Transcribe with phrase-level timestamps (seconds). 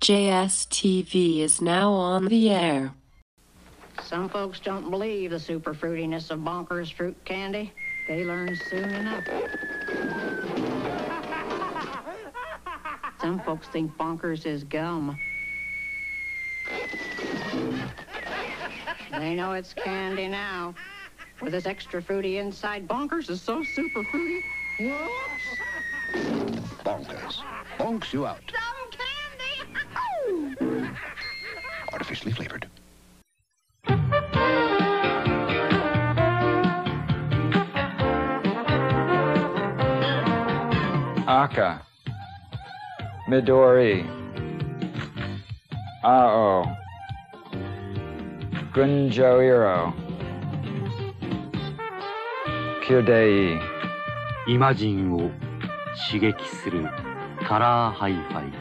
[0.00, 2.92] JSTV is now on the air.
[4.02, 7.72] Some folks don't believe the super fruitiness of Bonkers fruit candy.
[8.06, 9.24] They learn soon enough.
[13.20, 15.18] Some folks think Bonkers is gum.
[19.10, 20.74] They know it's candy now.
[21.42, 24.44] With this extra fruity inside, Bonkers is so super fruity.
[24.78, 25.58] Whoops!
[26.84, 27.42] Bonkers.
[27.78, 28.40] Bonks you out.
[28.48, 29.08] Some candy!
[32.08, 32.66] artificially flavored.
[41.26, 41.82] Aka,
[43.28, 44.06] Midori,
[46.02, 46.64] Ao,
[48.72, 49.92] Gunjoiro,
[52.82, 53.60] Kyudei.
[54.46, 55.30] イマジンを
[56.10, 56.86] 刺激する
[57.46, 58.52] カラーハイファイ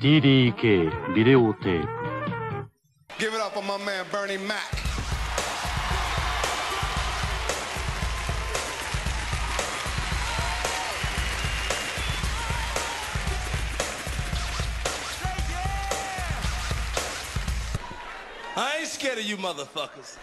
[0.00, 2.05] TDK ビデオテープ
[3.56, 4.60] for my man Bernie Mac.
[18.58, 20.18] I ain't scared of you motherfuckers.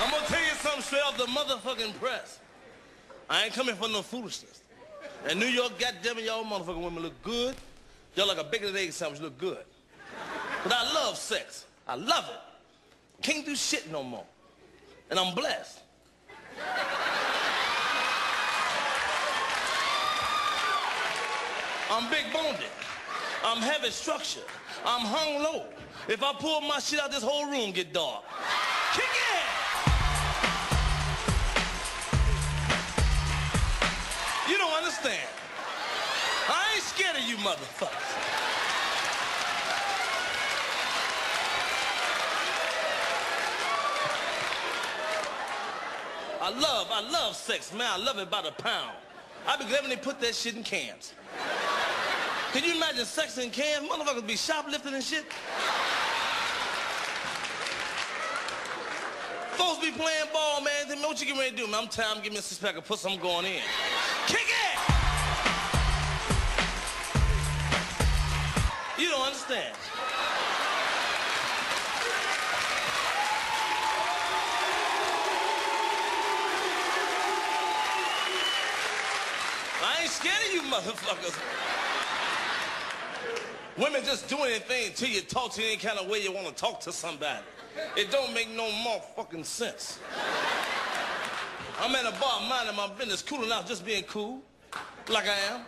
[0.00, 2.40] I'm gonna tell you something straight off the motherfucking press.
[3.30, 4.62] I ain't coming for no foolishness.
[5.30, 7.54] In New York, goddamn it, y'all motherfucking women look good.
[8.16, 9.64] Y'all like a bacon and egg sandwich look good.
[10.64, 11.66] But I love sex.
[11.88, 13.22] I love it.
[13.22, 14.26] Can't do shit no more.
[15.10, 15.80] And I'm blessed.
[21.90, 22.58] I'm big boned.
[23.42, 24.44] I'm heavy structured.
[24.84, 25.64] I'm hung low.
[26.08, 28.22] If I pull my shit out, this whole room get dark.
[28.92, 29.44] Kick it!
[34.50, 35.28] You don't understand.
[36.48, 38.47] I ain't scared of you motherfuckers.
[46.48, 47.86] I love, I love sex, man.
[47.90, 48.96] I love it by the pound.
[49.46, 51.12] I'd be glad when they put that shit in cans.
[52.52, 53.86] Can you imagine sex in cans?
[53.86, 55.30] Motherfuckers be shoplifting and shit.
[59.58, 60.88] Folks be playing ball, man.
[60.88, 61.82] Then what you getting ready to do, man?
[61.82, 62.16] I'm tired.
[62.16, 63.12] I'm giving me a six pack of pussy.
[63.12, 63.60] I'm going in.
[64.26, 64.78] Kick it!
[68.98, 69.76] You don't understand.
[79.80, 81.36] I ain't scared of you motherfuckers.
[83.76, 86.54] Women just do anything till you talk to any kind of way you want to
[86.54, 87.38] talk to somebody.
[87.96, 90.00] It don't make no motherfucking sense.
[91.80, 94.40] I'm at a bar minding my business, cooling out, just being cool,
[95.08, 95.60] like I am,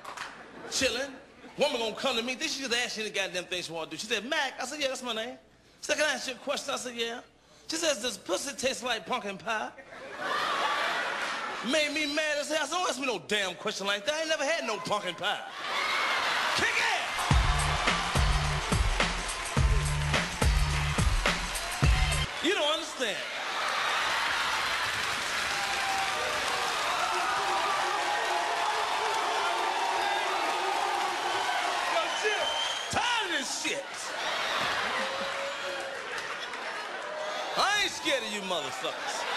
[0.70, 1.12] chilling.
[1.56, 3.90] Woman gonna come to me, then she just ask you the goddamn thing she wanna
[3.90, 3.96] do.
[3.96, 5.36] She said, Mac, I said, yeah, that's my name.
[5.80, 6.74] She said, can I ask you a question?
[6.74, 7.20] I said, yeah.
[7.68, 9.70] She says, does pussy taste like pumpkin pie?
[11.66, 12.66] Made me mad as hell.
[12.70, 14.14] Don't ask me no damn question like that.
[14.14, 15.40] I ain't never had no pumpkin pie.
[16.56, 17.00] Kick it!
[22.48, 23.16] You don't understand.
[31.92, 32.46] Yo, Jim,
[32.90, 33.84] tired of this shit.
[37.58, 39.29] I ain't scared of you motherfuckers.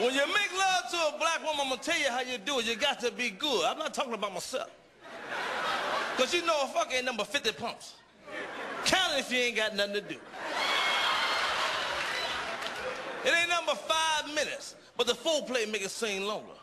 [0.00, 2.58] When you make love to a black woman, I'm gonna tell you how you do
[2.58, 2.64] it.
[2.64, 3.66] You got to be good.
[3.66, 4.70] I'm not talking about myself.
[6.16, 7.96] Cause you know a fuck ain't number 50 pumps.
[8.86, 10.16] Count it if you ain't got nothing to do.
[13.26, 16.54] It ain't number five minutes, but the full play make it seem longer.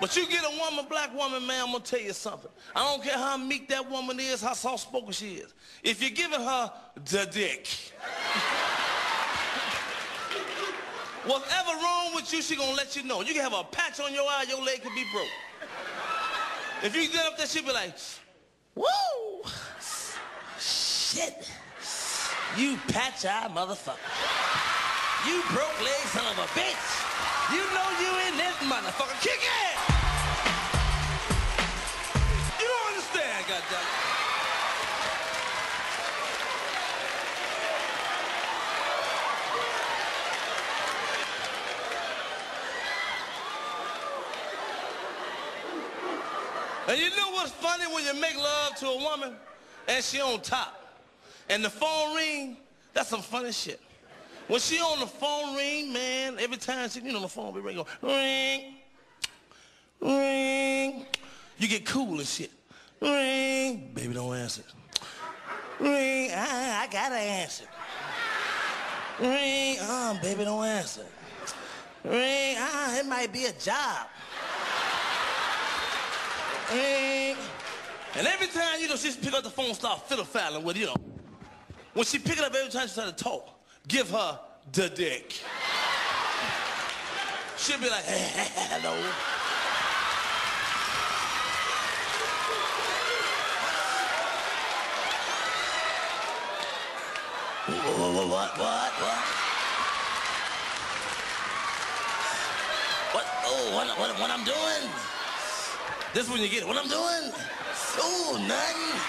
[0.00, 2.50] But you get a woman, black woman, man, I'm gonna tell you something.
[2.76, 5.52] I don't care how meek that woman is, how soft-spoken she is.
[5.82, 6.72] If you're giving her
[7.04, 7.68] the dick,
[11.26, 13.22] whatever wrong with you, she gonna let you know.
[13.22, 15.28] You can have a patch on your eye, your leg could be broke.
[16.82, 17.94] If you get up there, she'll be like,
[18.74, 18.84] woo,
[20.58, 21.48] shit,
[22.56, 23.96] you patch eye motherfucker.
[25.26, 27.04] You broke leg son of a bitch.
[27.52, 29.20] You know you in this motherfucker.
[29.22, 29.73] Kick it!
[46.94, 49.34] And you know what's funny when you make love to a woman
[49.88, 50.80] and she on top
[51.48, 52.56] and the phone ring,
[52.92, 53.80] that's some funny shit.
[54.46, 57.58] When she on the phone ring, man, every time she, you know, the phone be
[57.58, 58.74] ringing, ring,
[60.00, 61.06] ring,
[61.58, 62.52] you get cool and shit.
[63.00, 63.90] Ring.
[63.92, 64.62] Baby, don't answer.
[65.80, 66.30] Ring.
[66.30, 67.64] I, I gotta answer.
[69.18, 69.78] Ring.
[69.80, 71.06] Uh, baby, don't answer.
[72.04, 72.54] Ring.
[72.56, 74.06] Ah, it might be a job.
[76.72, 77.36] Ring.
[78.16, 80.96] And every time, you know, she pick up the phone, start fiddle-faddling with, you know.
[81.94, 83.48] When she pick it up every time she try to talk,
[83.88, 84.38] give her
[84.72, 85.40] the dick.
[87.56, 88.94] She'll be like, hello.
[97.66, 98.92] What, what, what, what?
[103.12, 105.13] What, oh, what, what, what I'm doing?
[106.14, 106.64] This when you get.
[106.64, 107.32] What I'm doing?
[107.98, 109.00] Oh, nothing.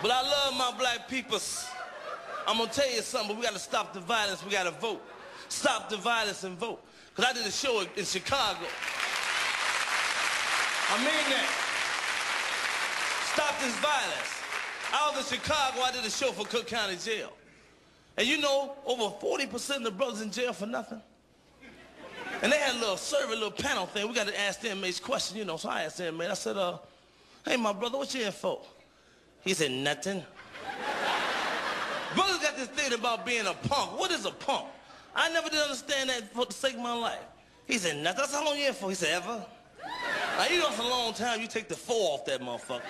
[0.00, 1.66] But I love my black peoples.
[2.48, 5.02] I'm gonna tell you something, but we gotta stop the violence, we gotta vote.
[5.50, 6.82] Stop the violence and vote.
[7.14, 8.66] Cause I did a show in Chicago.
[10.88, 11.48] I mean that.
[13.34, 14.40] Stop this violence.
[14.90, 17.30] I was in Chicago, I did a show for Cook County Jail.
[18.16, 21.00] And you know, over 40% of the brothers in jail for nothing.
[22.42, 24.08] And they had a little survey, little panel thing.
[24.08, 25.56] We got to ask the inmates questions, you know.
[25.56, 26.78] So I asked the inmate, I said, uh,
[27.44, 28.60] hey, my brother, what you in for?
[29.42, 30.24] He said, nothing.
[32.14, 33.98] Brothers got this thing about being a punk.
[33.98, 34.66] What is a punk?
[35.14, 37.20] I never did understand that for the sake of my life.
[37.66, 38.18] He said, nothing.
[38.18, 38.88] That's how long you in for?
[38.88, 39.44] He said, ever?
[40.36, 41.40] Now, you know it's a long time.
[41.40, 42.82] You take the four off that motherfucker.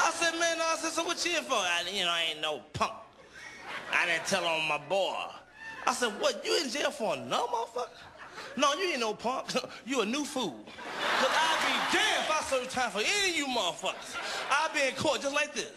[0.00, 0.10] I
[0.76, 1.54] I said, so what you in for?
[1.54, 2.92] I, you know, I ain't no punk.
[3.90, 5.14] I didn't tell on my boy.
[5.86, 7.88] I said, what, you in jail for no motherfucker?
[8.58, 9.54] No, you ain't no punk.
[9.86, 10.60] you a new fool.
[11.18, 14.16] Cause I'd be damned if I serve time for any of you motherfuckers.
[14.50, 15.72] I'd be in court just like this.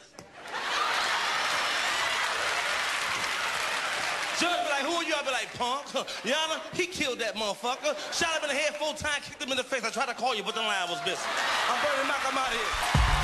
[4.37, 5.13] Judge be like, who are you?
[5.15, 5.85] I be like, punk.
[6.27, 7.95] Yana, he killed that motherfucker.
[8.11, 9.85] Shot him in the head four times, kicked him in the face.
[9.85, 11.23] I tried to call you, but the line was busy.
[11.69, 13.18] I'm Bernie Mac, I'm out of here.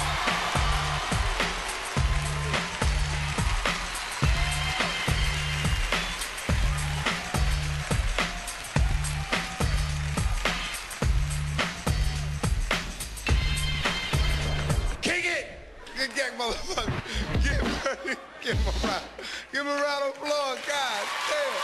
[16.06, 16.94] Good gang, motherfucker.
[17.42, 19.04] Give him, give him a round.
[19.52, 21.56] Give him a round of applause, God damn.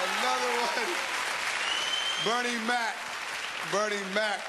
[0.00, 0.88] Another one.
[2.24, 2.96] Bernie Mac.
[3.70, 4.40] Bernie Mac.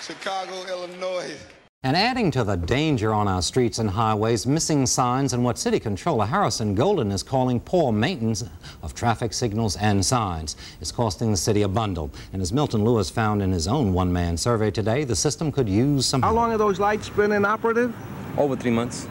[0.00, 1.38] Chicago, Illinois.
[1.86, 5.78] And adding to the danger on our streets and highways, missing signs and what City
[5.78, 8.42] Controller Harrison Goldin is calling poor maintenance
[8.82, 12.10] of traffic signals and signs is costing the city a bundle.
[12.32, 16.06] And as Milton Lewis found in his own one-man survey today, the system could use
[16.06, 17.94] some How long have those lights been inoperative?
[18.36, 19.06] Over three months.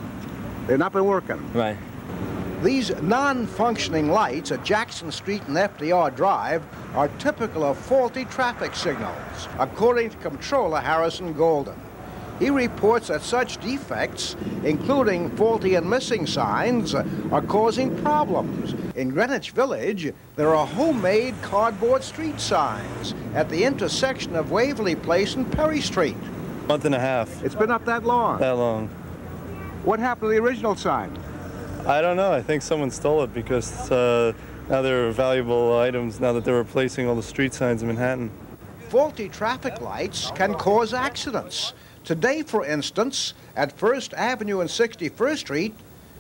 [0.68, 1.54] They've not been working.
[1.54, 1.78] Right.
[2.62, 6.62] These non-functioning lights at Jackson Street and FDR Drive
[6.94, 11.80] are typical of faulty traffic signals, according to Comptroller Harrison Goldin.
[12.40, 18.74] He reports that such defects, including faulty and missing signs, are causing problems.
[18.96, 25.36] In Greenwich Village, there are homemade cardboard street signs at the intersection of Waverly Place
[25.36, 26.18] and Perry Street.
[26.68, 27.44] Month and a half.
[27.44, 28.40] It's been up that long.
[28.40, 28.90] That long.
[29.86, 31.18] What happened to the original sign?
[31.86, 32.34] I don't know.
[32.34, 34.34] I think someone stole it because uh,
[34.70, 38.32] now they're valuable items now that they're replacing all the street signs in Manhattan.
[38.90, 41.74] Faulty traffic lights can cause accidents.
[42.06, 45.76] Today, for instance, at First Avenue and 61st Street,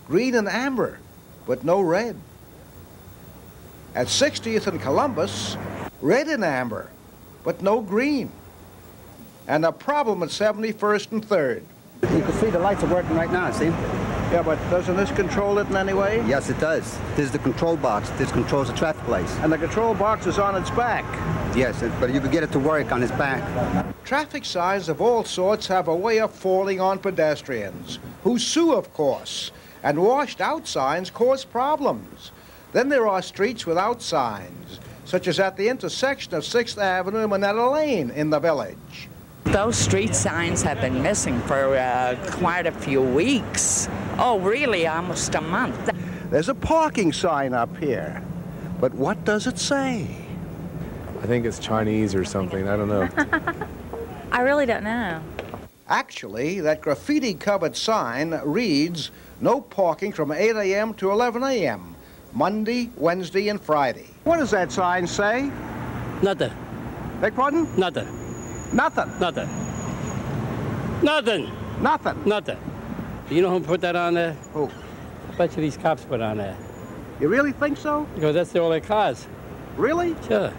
[0.07, 0.97] green and amber,
[1.45, 2.15] but no red.
[3.93, 5.55] At 60th and Columbus,
[6.01, 6.89] red and amber,
[7.43, 8.31] but no green.
[9.47, 11.63] And a problem at 71st and 3rd.
[12.01, 13.71] You can see the lights are working right now, see?
[14.35, 16.21] Yeah, but doesn't this control it in any way?
[16.27, 16.99] Yes, it does.
[17.15, 18.09] This is the control box.
[18.17, 19.33] This controls the traffic lights.
[19.37, 21.05] And the control box is on its back.
[21.55, 23.95] Yes, but you can get it to work on its back.
[24.03, 28.91] Traffic signs of all sorts have a way of falling on pedestrians, who sue, of
[28.93, 32.31] course, and washed out signs cause problems.
[32.73, 37.29] Then there are streets without signs, such as at the intersection of 6th Avenue and
[37.29, 39.07] Minetta Lane in the village.
[39.45, 43.87] Those street signs have been missing for uh, quite a few weeks.
[44.17, 45.91] Oh, really, almost a month.
[46.29, 48.24] There's a parking sign up here,
[48.79, 50.07] but what does it say?
[51.22, 52.67] I think it's Chinese or something.
[52.67, 53.10] I don't know.
[54.31, 55.22] I really don't know.
[55.88, 60.93] Actually, that graffiti covered sign reads no parking from 8 a.m.
[60.95, 61.95] to 11 a.m.,
[62.34, 64.07] Monday, Wednesday, and Friday.
[64.24, 65.51] What does that sign say?
[66.22, 66.53] Nothing.
[67.19, 67.67] Beg pardon?
[67.77, 68.07] Nothing.
[68.74, 69.19] Nothing.
[69.19, 69.50] Nothing.
[71.03, 71.51] Nothing.
[71.81, 72.24] Nothing.
[72.25, 72.75] Nothing.
[73.29, 74.34] You know who put that on there?
[74.53, 74.65] Who?
[75.29, 76.55] A bunch of these cops put on there.
[77.20, 78.08] You really think so?
[78.13, 79.27] Because that's all their cars.
[79.77, 80.15] Really?
[80.27, 80.53] Sure.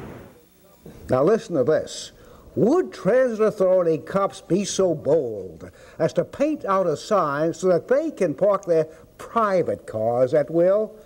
[1.09, 2.11] Now listen to this.
[2.57, 7.87] Would transit authority cops be so bold as to paint out a sign so that
[7.87, 8.85] they can park their
[9.17, 10.97] private cars at will?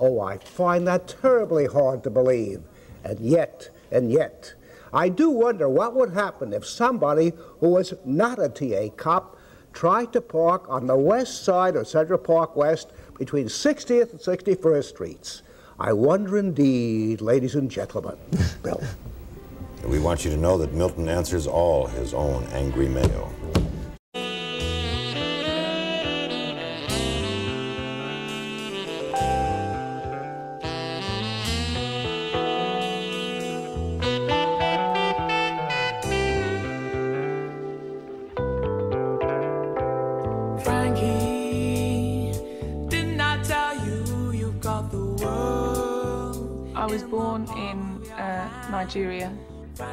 [0.00, 2.62] Oh, I find that terribly hard to believe.
[3.02, 4.54] And yet, and yet,
[4.92, 9.37] I do wonder what would happen if somebody who was not a TA cop
[9.72, 14.84] tried to park on the west side of Central Park West between 60th and 61st
[14.84, 15.42] Streets.
[15.78, 18.16] I wonder indeed, ladies and gentlemen.
[18.62, 18.82] Bill.
[19.84, 23.32] We want you to know that Milton answers all his own angry mail.
[48.88, 49.30] Nigeria,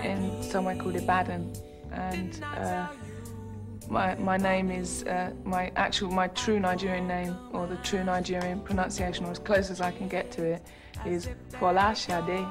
[0.04, 1.52] in somewhere called Ibadan,
[1.92, 2.88] and uh,
[3.90, 8.62] my my name is uh, my actual my true Nigerian name or the true Nigerian
[8.62, 10.66] pronunciation, or as close as I can get to it,
[11.06, 11.28] is
[11.60, 12.48] Fola Shade,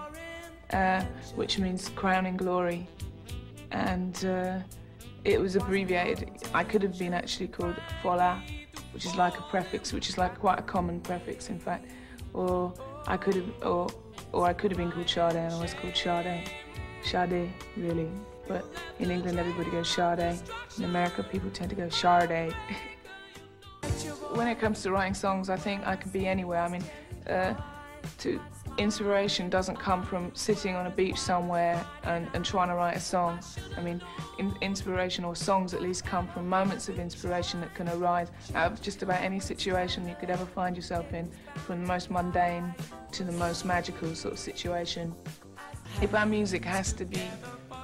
[0.78, 1.02] uh,
[1.34, 2.86] which means crowning glory,
[3.70, 4.58] and uh,
[5.24, 6.30] it was abbreviated.
[6.52, 8.38] I could have been actually called Fola,
[8.92, 11.86] which is like a prefix, which is like quite a common prefix, in fact,
[12.34, 12.74] or
[13.06, 13.88] I could have or
[14.34, 16.50] or I could have been called Sade, and I was called Sade.
[17.02, 18.08] Sade, really.
[18.46, 18.64] But
[18.98, 20.38] in England, everybody goes Sade.
[20.76, 22.54] In America, people tend to go Sade.
[24.34, 26.60] when it comes to writing songs, I think I can be anywhere.
[26.60, 26.84] I mean,
[27.28, 27.54] uh,
[28.18, 28.40] to
[28.78, 33.00] inspiration doesn't come from sitting on a beach somewhere and, and trying to write a
[33.00, 33.40] song.
[33.76, 34.02] I mean,
[34.38, 38.72] in, inspiration or songs at least come from moments of inspiration that can arise out
[38.72, 42.74] of just about any situation you could ever find yourself in, from the most mundane
[43.12, 45.14] to the most magical sort of situation.
[46.02, 47.22] If our music has to be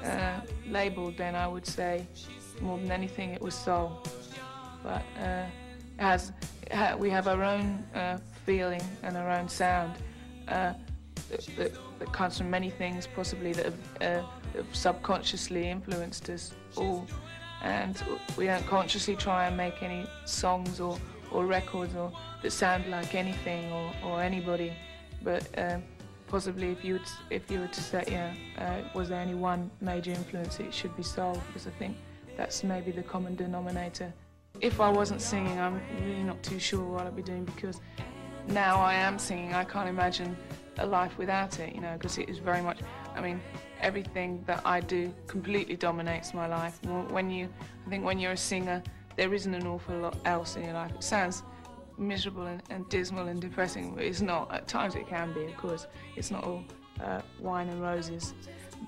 [0.04, 2.06] uh, labeled, then I would say
[2.60, 4.02] more than anything it was soul.
[4.82, 9.94] But uh, we have our own uh, feeling and our own sound
[10.50, 10.74] uh,
[11.56, 16.52] that, that, comes from many things, possibly that have, uh, that have subconsciously influenced us
[16.76, 17.06] all.
[17.62, 18.02] And
[18.36, 20.98] we don't consciously try and make any songs or,
[21.30, 22.10] or records or
[22.42, 24.72] that sound like anything or, or anybody.
[25.22, 25.82] But um,
[26.26, 29.70] possibly if you would, if you were to say, yeah, uh, was there any one
[29.80, 31.96] major influence, it should be soul, because I think
[32.36, 34.12] that's maybe the common denominator.
[34.60, 37.80] If I wasn't singing, I'm really not too sure what I'd be doing because
[38.50, 39.54] now I am singing.
[39.54, 40.36] I can't imagine
[40.78, 42.78] a life without it, you know, because it is very much,
[43.14, 43.40] I mean,
[43.80, 46.82] everything that I do completely dominates my life.
[46.84, 47.48] When you,
[47.86, 48.82] I think when you're a singer,
[49.16, 50.92] there isn't an awful lot else in your life.
[50.92, 51.42] It sounds
[51.98, 54.52] miserable and, and dismal and depressing, but it's not.
[54.52, 55.86] At times it can be, of course.
[56.16, 56.64] It's not all
[57.02, 58.34] uh, wine and roses.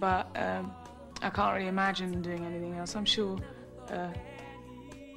[0.00, 0.72] But um,
[1.20, 2.96] I can't really imagine doing anything else.
[2.96, 3.38] I'm sure
[3.90, 4.08] uh,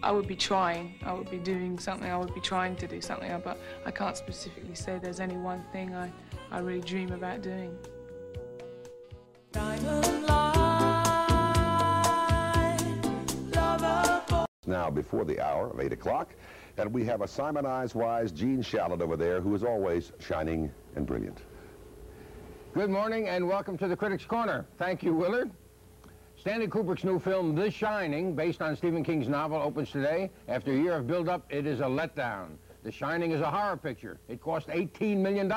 [0.06, 0.94] I would be trying.
[1.04, 2.08] I would be doing something.
[2.08, 3.42] I would be trying to do something.
[3.44, 6.12] But I can't specifically say there's any one thing I,
[6.52, 7.76] I really dream about doing.
[14.68, 16.36] Now, before the hour of 8 o'clock,
[16.78, 20.72] and we have a Simon Eyes Wise Gene Shalit over there, who is always shining
[20.96, 21.42] and brilliant.
[22.76, 24.68] Good morning and welcome to the Critics' Corner.
[24.78, 25.50] Thank you, Willard.
[26.46, 30.30] Stanley Kubrick's new film, The Shining, based on Stephen King's novel, opens today.
[30.48, 32.50] After a year of build-up, it is a letdown.
[32.84, 34.20] The Shining is a horror picture.
[34.28, 35.52] It cost $18 million.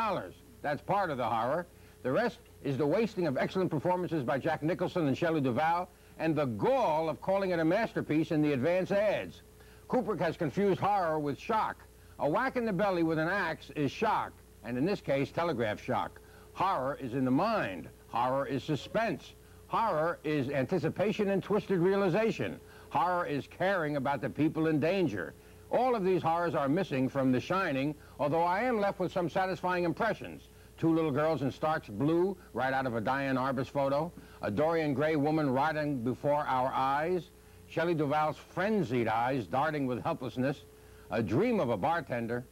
[0.63, 1.67] That's part of the horror.
[2.03, 6.35] The rest is the wasting of excellent performances by Jack Nicholson and Shelley Duvall, and
[6.35, 9.43] the gall of calling it a masterpiece in the advance ads.
[9.91, 11.85] Kubrick has confused horror with shock.
[12.19, 14.33] A whack in the belly with an axe is shock,
[14.65, 16.19] and in this case, telegraph shock.
[16.55, 17.91] Horror is in the mind.
[18.07, 19.35] Horror is suspense.
[19.69, 22.59] Horror is anticipation and twisted realization.
[22.89, 25.35] Horror is caring about the people in danger.
[25.71, 29.29] All of these horrors are missing from The Shining, although I am left with some
[29.29, 30.49] satisfying impressions.
[30.79, 34.11] Two little girls in starch blue, right out of a Diane Arbus photo.
[34.41, 37.29] A Dorian Gray woman riding before our eyes.
[37.67, 40.65] Shelley Duvall's frenzied eyes darting with helplessness.
[41.11, 42.47] A dream of a bartender.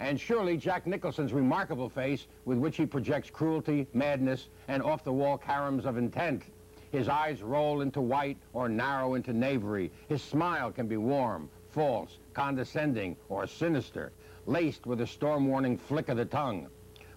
[0.00, 5.86] And surely Jack Nicholson's remarkable face with which he projects cruelty, madness, and off-the-wall caroms
[5.86, 6.42] of intent.
[6.90, 9.90] His eyes roll into white or narrow into knavery.
[10.08, 14.12] His smile can be warm, false, condescending, or sinister,
[14.46, 16.68] laced with a storm-warning flick of the tongue.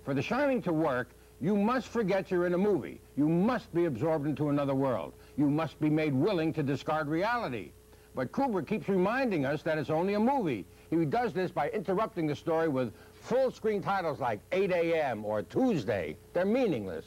[0.03, 1.09] For The Shining to work,
[1.39, 2.99] you must forget you're in a movie.
[3.15, 5.13] You must be absorbed into another world.
[5.37, 7.71] You must be made willing to discard reality.
[8.13, 10.65] But Kubrick keeps reminding us that it's only a movie.
[10.89, 15.23] He does this by interrupting the story with full-screen titles like 8 a.m.
[15.23, 16.17] or Tuesday.
[16.33, 17.05] They're meaningless.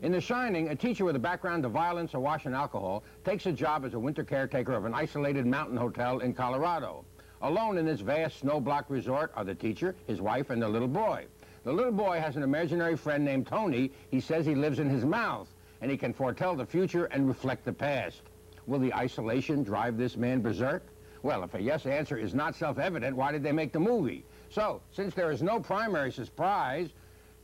[0.00, 3.52] In The Shining, a teacher with a background of violence, awash in alcohol, takes a
[3.52, 7.04] job as a winter caretaker of an isolated mountain hotel in Colorado.
[7.42, 11.26] Alone in this vast snow-blocked resort are the teacher, his wife, and the little boy.
[11.64, 13.90] The little boy has an imaginary friend named Tony.
[14.08, 15.48] He says he lives in his mouth,
[15.80, 18.22] and he can foretell the future and reflect the past.
[18.68, 20.84] Will the isolation drive this man berserk?
[21.24, 24.24] Well, if a yes answer is not self-evident, why did they make the movie?
[24.48, 26.90] So, since there is no primary surprise,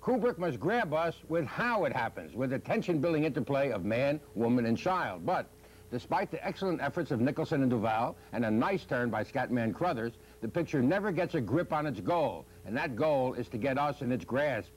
[0.04, 4.66] Kubrick must grab us with how it happens, with the tension-building interplay of man, woman,
[4.66, 5.24] and child.
[5.24, 5.46] But
[5.90, 10.12] despite the excellent efforts of Nicholson and Duvall and a nice turn by Scatman Crothers,
[10.42, 13.78] the picture never gets a grip on its goal, and that goal is to get
[13.78, 14.72] us in its grasp.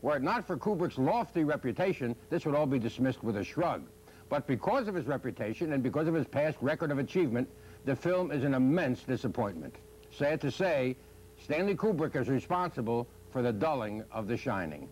[0.00, 3.82] Were it not for Kubrick's lofty reputation, this would all be dismissed with a shrug.
[4.30, 7.50] But because of his reputation and because of his past record of achievement,
[7.84, 9.74] the film is an immense disappointment.
[10.10, 10.96] Sad to say,
[11.42, 14.88] Stanley Kubrick is responsible for the dulling of The Shining.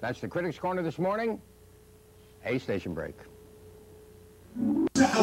[0.00, 1.40] That's the Critics' Corner this morning.
[2.44, 3.14] A station break.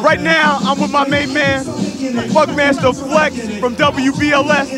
[0.00, 4.70] Right now, I'm with my main man, Funkmaster Flex from WBLS.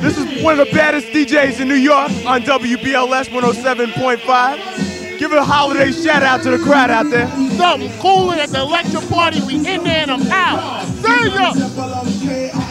[0.00, 5.18] This is one of the baddest DJs in New York on WBLS 107.5.
[5.18, 7.28] Give a holiday shout out to the crowd out there.
[7.58, 9.42] Something cooler at the lecture party.
[9.44, 10.86] We in there and I'm out.
[10.86, 12.67] See ya!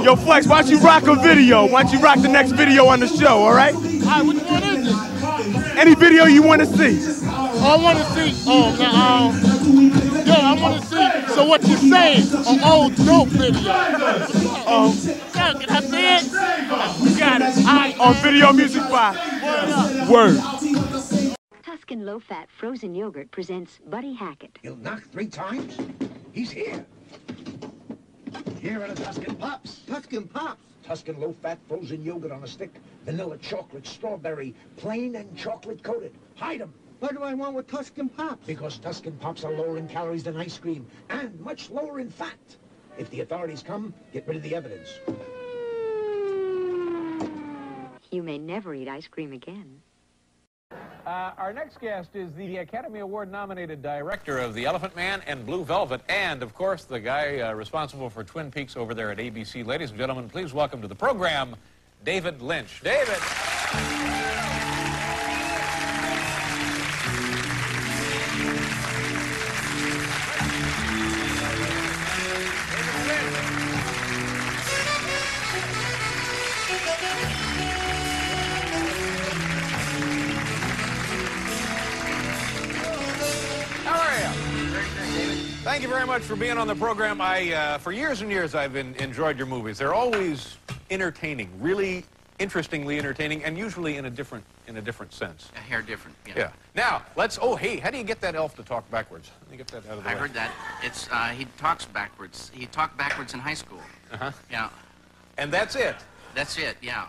[0.00, 1.66] Yo, Flex, why don't you rock a video?
[1.66, 3.74] Why don't you rock the next video on the show, all right?
[3.74, 5.76] All right, which one is it?
[5.76, 6.98] Any video you want to see.
[7.24, 8.44] Oh, I want to see.
[8.48, 11.34] Oh, now, um, yo, I want to see.
[11.34, 12.26] So what you saying?
[12.46, 13.70] An old dope video.
[14.66, 14.92] Um,
[15.34, 17.12] yeah, can I see it?
[17.12, 17.56] You got it.
[17.58, 17.98] All right.
[18.00, 20.08] On Video Music 5.
[20.08, 20.36] Word.
[20.36, 21.22] Word.
[21.64, 24.58] Tuscan low-fat frozen yogurt presents Buddy Hackett.
[24.62, 25.78] He'll knock three times.
[26.32, 26.84] He's here.
[28.60, 29.80] Here are the Tuscan Pops.
[29.86, 30.60] Tuscan Pops?
[30.84, 32.74] Tuscan low-fat frozen yogurt on a stick.
[33.04, 36.12] Vanilla chocolate, strawberry, plain and chocolate coated.
[36.36, 36.72] Hide them.
[37.00, 38.46] What do I want with Tuscan Pops?
[38.46, 42.38] Because Tuscan Pops are lower in calories than ice cream and much lower in fat.
[42.98, 44.88] If the authorities come, get rid of the evidence.
[48.10, 49.81] You may never eat ice cream again.
[51.06, 55.44] Uh, our next guest is the Academy Award nominated director of The Elephant Man and
[55.44, 59.18] Blue Velvet, and of course, the guy uh, responsible for Twin Peaks over there at
[59.18, 59.66] ABC.
[59.66, 61.56] Ladies and gentlemen, please welcome to the program,
[62.04, 62.80] David Lynch.
[62.84, 63.18] David!
[86.32, 87.20] For being on the program.
[87.20, 89.76] I, uh, for years and years, I've been, enjoyed your movies.
[89.76, 90.56] They're always
[90.90, 92.06] entertaining, really
[92.38, 95.50] interestingly entertaining, and usually in a different, in a different sense.
[95.56, 96.16] A hair different.
[96.26, 96.32] Yeah.
[96.34, 96.50] Yeah.
[96.74, 97.38] Now, let's.
[97.42, 99.30] Oh, hey, how do you get that elf to talk backwards?
[99.42, 100.20] Let me get that out of the I way.
[100.20, 100.50] heard that.
[100.82, 102.50] It's uh, he talks backwards.
[102.54, 103.82] He talked backwards in high school.
[104.10, 104.32] Uh-huh.
[104.50, 104.70] Yeah.
[105.36, 105.96] And that's it.
[106.34, 106.78] That's it.
[106.80, 107.08] Yeah.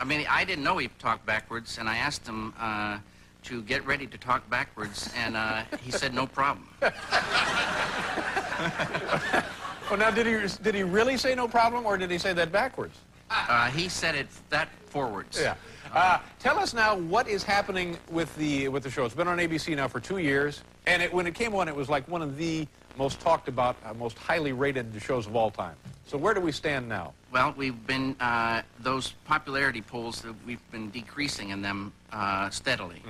[0.00, 2.96] I mean, I didn't know he talked backwards, and I asked him uh,
[3.44, 6.66] to get ready to talk backwards, and uh, he said no problem.
[6.80, 6.92] Well,
[9.98, 12.98] now, did he did he really say no problem, or did he say that backwards?
[13.30, 15.38] Uh, he said it that forwards.
[15.40, 15.54] Yeah.
[15.92, 19.04] Uh, tell us now what is happening with the with the show.
[19.04, 21.76] It's been on ABC now for two years, and it, when it came on, it
[21.76, 25.50] was like one of the most talked about, uh, most highly rated shows of all
[25.50, 25.74] time.
[26.06, 27.12] So where do we stand now?
[27.32, 30.24] Well, we've been uh, those popularity polls.
[30.24, 33.02] uh, We've been decreasing in them uh, steadily.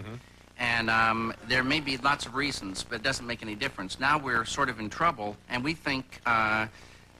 [0.58, 3.98] And um, there may be lots of reasons, but it doesn't make any difference.
[3.98, 6.66] Now we're sort of in trouble, and we think uh,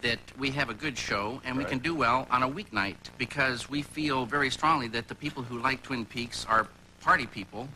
[0.03, 3.69] that we have a good show and we can do well on a weeknight because
[3.69, 6.69] we feel very strongly that the people who like Twin Peaks are
[7.01, 7.69] party people.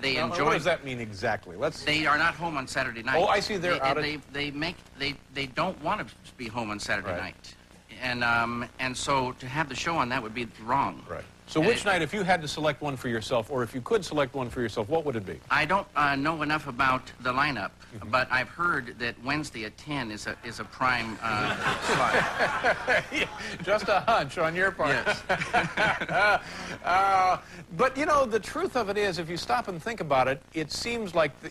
[0.00, 0.44] They Now, enjoy.
[0.44, 1.56] What does that mean exactly?
[1.56, 1.82] Let's.
[1.82, 3.16] They are not home on Saturday night.
[3.18, 3.56] Oh, I see.
[3.58, 6.78] They're they, out at- They, they make they they don't want to be home on
[6.80, 7.20] Saturday Right.
[7.20, 7.54] night,
[8.00, 11.02] and um and so to have the show on that would be wrong.
[11.08, 11.24] Right.
[11.50, 14.04] So which night, if you had to select one for yourself, or if you could
[14.04, 15.40] select one for yourself, what would it be?
[15.50, 17.72] I don't uh, know enough about the lineup,
[18.04, 23.04] but I've heard that Wednesday at 10 is a is a prime uh, slot.
[23.64, 24.90] Just a hunch on your part.
[24.90, 25.22] Yes.
[26.84, 27.38] uh,
[27.76, 30.40] but you know, the truth of it is, if you stop and think about it,
[30.54, 31.50] it seems like the,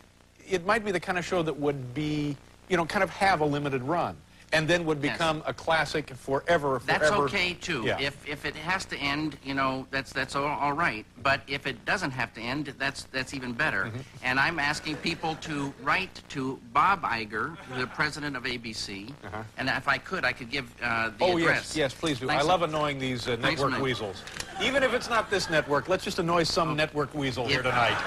[0.50, 2.38] it might be the kind of show that would be,
[2.70, 4.16] you know, kind of have a limited run.
[4.52, 6.82] And then would become a classic forever, forever.
[6.86, 7.84] That's okay too.
[7.86, 8.00] Yeah.
[8.00, 11.06] If if it has to end, you know, that's that's all, all right.
[11.22, 13.86] But if it doesn't have to end, that's that's even better.
[13.86, 14.00] Mm-hmm.
[14.24, 19.12] And I'm asking people to write to Bob Iger, the president of ABC.
[19.58, 21.76] And if I could, I could give uh, the oh address.
[21.76, 22.28] yes, yes, please do.
[22.28, 24.24] Thanks I love annoying these uh, network weasels.
[24.62, 27.98] Even if it's not this network, let's just annoy some network weasel here tonight.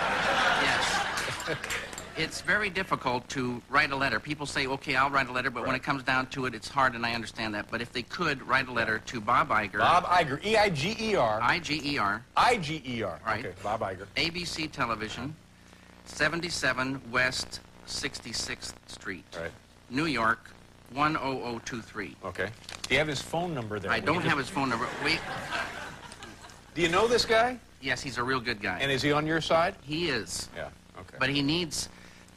[0.63, 1.59] Yes.
[2.23, 4.21] It's very difficult to write a letter.
[4.21, 6.69] People say, okay, I'll write a letter, but when it comes down to it, it's
[6.69, 7.67] hard, and I understand that.
[7.69, 9.79] But if they could write a letter to Bob Iger.
[9.79, 11.41] Bob Iger, E E-I-G-E-R.
[11.43, 12.25] I-G-E-R.
[12.37, 13.21] I-G-E-R.
[13.27, 13.45] Right.
[13.45, 14.07] Okay, Bob Iger.
[14.15, 15.35] ABC Television,
[16.05, 17.59] 77 West
[17.89, 19.25] 66th Street.
[19.37, 19.51] Right.
[19.91, 20.49] New York,
[20.95, 22.17] 10023.
[22.25, 22.49] Okay.
[22.83, 23.91] Do you have his phone number there?
[23.91, 24.87] I can don't have his phone number.
[25.05, 25.19] Wait.
[26.77, 27.59] Do you know this guy?
[27.81, 28.79] Yes, he's a real good guy.
[28.81, 29.75] And is he on your side?
[29.83, 30.49] He is.
[30.57, 30.69] Yeah.
[31.01, 31.17] Okay.
[31.19, 31.89] But he needs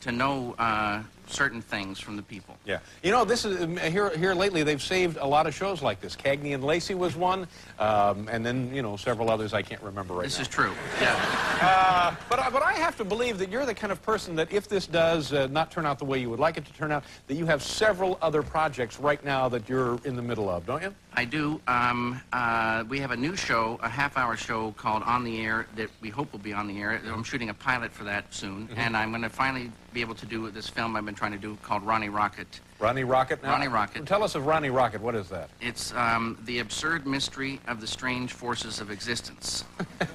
[0.05, 2.55] to know uh, certain things from the people.
[2.65, 2.79] Yeah.
[3.03, 4.09] You know, this is um, here.
[4.17, 6.15] Here lately, they've saved a lot of shows like this.
[6.15, 7.47] Cagney and Lacey was one,
[7.79, 10.41] um, and then you know several others I can't remember right This now.
[10.43, 10.71] is true.
[11.01, 11.15] Yeah.
[11.61, 14.51] Uh, but I- but I have to believe that you're the kind of person that
[14.53, 16.91] if this does uh, not turn out the way you would like it to turn
[16.91, 20.65] out, that you have several other projects right now that you're in the middle of,
[20.65, 20.93] don't you?
[21.13, 21.59] I do.
[21.67, 25.89] Um, uh, we have a new show, a half-hour show called On the Air that
[26.01, 27.01] we hope will be on the air.
[27.11, 28.77] I'm shooting a pilot for that soon, Mhm.
[28.77, 31.37] and I'm going to finally be able to do this film I've been trying to
[31.37, 32.59] do called Ronnie Rocket.
[32.79, 33.41] Ronnie Rocket.
[33.41, 34.05] Now, Ronnie Rocket.
[34.05, 35.01] Tell us of Ronnie Rocket.
[35.01, 35.49] What is that?
[35.61, 39.63] It's um, the absurd mystery of the strange forces of existence.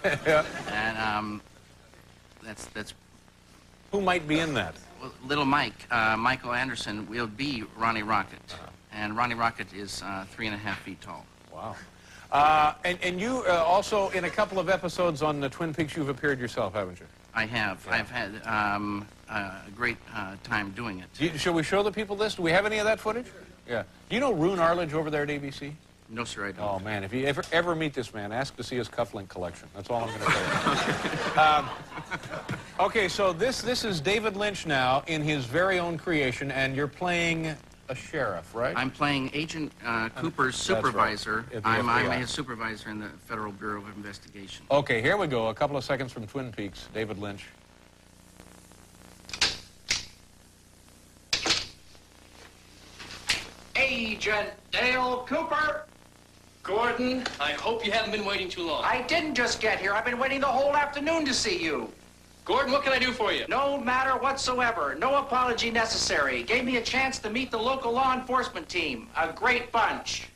[0.04, 0.44] yeah.
[0.70, 1.42] And um,
[2.42, 2.94] that's that's.
[3.92, 4.74] Who might be in that?
[5.00, 8.70] Well, little Mike, uh, Michael Anderson, will be Ronnie Rocket, Uh-huh.
[8.92, 11.24] and Ronnie Rocket is uh, three and a half feet tall.
[11.52, 11.74] Wow.
[12.30, 15.96] Uh, and, and you uh, also, in a couple of episodes on the Twin Peaks,
[15.96, 17.06] you've appeared yourself, haven't you?
[17.34, 17.84] I have.
[17.88, 21.08] I've had um, uh, a great uh, time doing it.
[21.18, 22.34] You, shall we show the people this?
[22.34, 23.26] Do we have any of that footage?
[23.68, 23.84] Yeah.
[24.08, 25.72] Do you know Roone Arledge over there at ABC?
[26.12, 26.66] No, sir, I don't.
[26.68, 27.04] Oh, man.
[27.04, 29.68] If you ever, ever meet this man, ask to see his cufflink collection.
[29.74, 31.40] That's all I'm going to tell you.
[31.40, 36.74] um, okay, so this, this is David Lynch now in his very own creation, and
[36.74, 37.54] you're playing
[37.88, 38.76] a sheriff, right?
[38.76, 40.76] I'm playing Agent uh, Cooper's right.
[40.76, 41.44] supervisor.
[41.54, 44.66] At I'm, I'm his supervisor in the Federal Bureau of Investigation.
[44.70, 45.48] Okay, here we go.
[45.48, 46.88] A couple of seconds from Twin Peaks.
[46.92, 47.46] David Lynch.
[53.90, 55.84] Agent Dale Cooper.
[56.62, 58.84] Gordon, I hope you haven't been waiting too long.
[58.84, 59.92] I didn't just get here.
[59.92, 61.92] I've been waiting the whole afternoon to see you.
[62.44, 63.46] Gordon, what can I do for you?
[63.48, 64.94] No matter whatsoever.
[64.94, 66.44] No apology necessary.
[66.44, 69.08] Gave me a chance to meet the local law enforcement team.
[69.16, 70.28] A great bunch.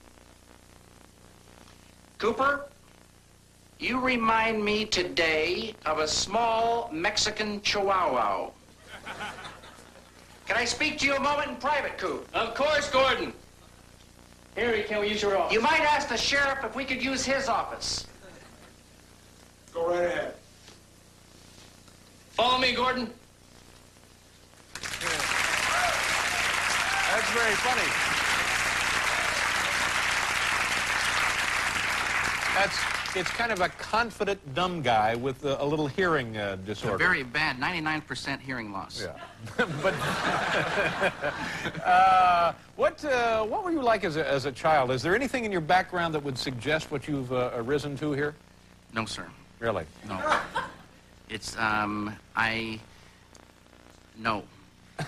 [2.19, 2.67] Cooper,
[3.79, 8.51] you remind me today of a small Mexican chihuahua.
[10.47, 12.29] Can I speak to you a moment in private, Coop?
[12.35, 13.33] Of course, Gordon.
[14.57, 15.53] Harry, can we use your office?
[15.53, 18.07] You might ask the sheriff if we could use his office.
[19.73, 20.35] Go right ahead.
[22.31, 23.11] Follow me, Gordon.
[27.11, 28.15] That's very funny.
[32.55, 36.99] That's it's kind of a confident dumb guy with a, a little hearing uh, disorder.
[36.99, 39.03] very bad 99% hearing loss.
[39.03, 39.67] Yeah.
[39.83, 39.95] but
[41.85, 44.91] uh, what uh, what were you like as a, as a child?
[44.91, 48.35] Is there anything in your background that would suggest what you've uh, arisen to here?
[48.93, 49.27] No, sir.
[49.61, 49.85] Really?
[50.09, 50.21] No.
[51.29, 52.79] It's, um, I.
[54.17, 54.45] No.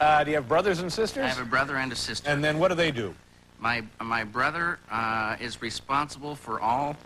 [0.00, 1.24] uh, do you have brothers and sisters?
[1.24, 2.28] I have a brother and a sister.
[2.28, 3.14] And then what do they do?
[3.60, 6.96] My my brother uh, is responsible for all.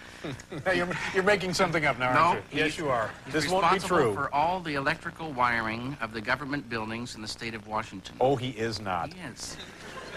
[0.74, 2.58] you're, you're making something up now, no, aren't you?
[2.60, 3.10] Yes, you are.
[3.30, 4.14] This won't be responsible true.
[4.14, 8.16] for all the electrical wiring of the government buildings in the state of Washington.
[8.20, 9.12] Oh, he is not.
[9.12, 9.56] He is.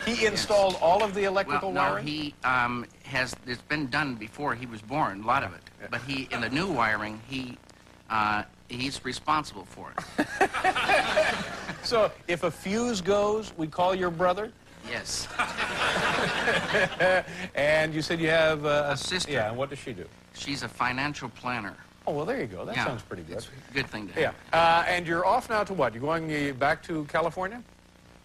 [0.05, 2.07] He installed all of the electrical well, no, wiring?
[2.07, 3.35] he um, has.
[3.45, 5.23] It's been done before he was born.
[5.23, 7.57] A lot of it, but he in the new wiring, he
[8.09, 10.39] uh, he's responsible for it.
[11.85, 14.51] So if a fuse goes, we call your brother?
[14.89, 15.27] Yes.
[17.55, 19.31] and you said you have uh, A sister.
[19.31, 20.05] Yeah, and what does she do?
[20.33, 21.75] She's a financial planner.
[22.07, 22.65] Oh, well, there you go.
[22.65, 22.85] That Yeah.
[22.85, 23.45] sounds pretty good.
[23.73, 24.35] Good thing to have.
[24.53, 24.59] Yeah.
[24.59, 25.93] Uh, and you're off now to what?
[25.93, 27.63] You're going uh, back to California?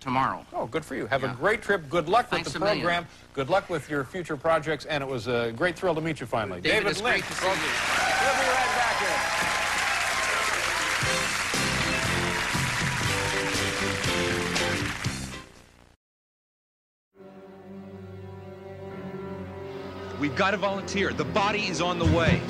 [0.00, 0.44] Tomorrow.
[0.52, 1.06] Oh, good for you.
[1.06, 1.32] Have Yeah.
[1.32, 1.88] a great trip.
[1.88, 2.80] Good luck Thanks with the million.
[2.80, 3.06] program.
[3.34, 4.84] Good luck with your future projects.
[4.86, 6.60] And it was a great thrill to meet you finally.
[6.60, 7.22] David, David it's Lynch.
[7.22, 9.69] great to see We'll be right back here.
[20.30, 21.12] We've got to volunteer.
[21.12, 22.40] The body is on the way.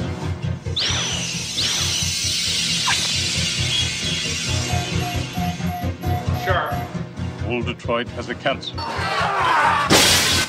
[6.45, 8.75] Sheriff, All Detroit has a cancer.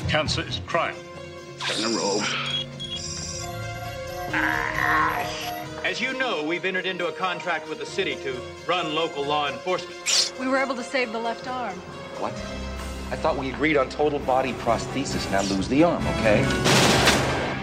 [0.10, 0.94] Cancer is crime.
[1.78, 2.22] In a robe.
[5.86, 8.36] As you know, we've entered into a contract with the city to
[8.67, 10.34] run local law enforcement.
[10.38, 11.78] We were able to save the left arm.
[12.20, 12.34] What?
[12.34, 15.32] I thought we agreed on total body prosthesis.
[15.32, 17.11] Now lose the arm, okay?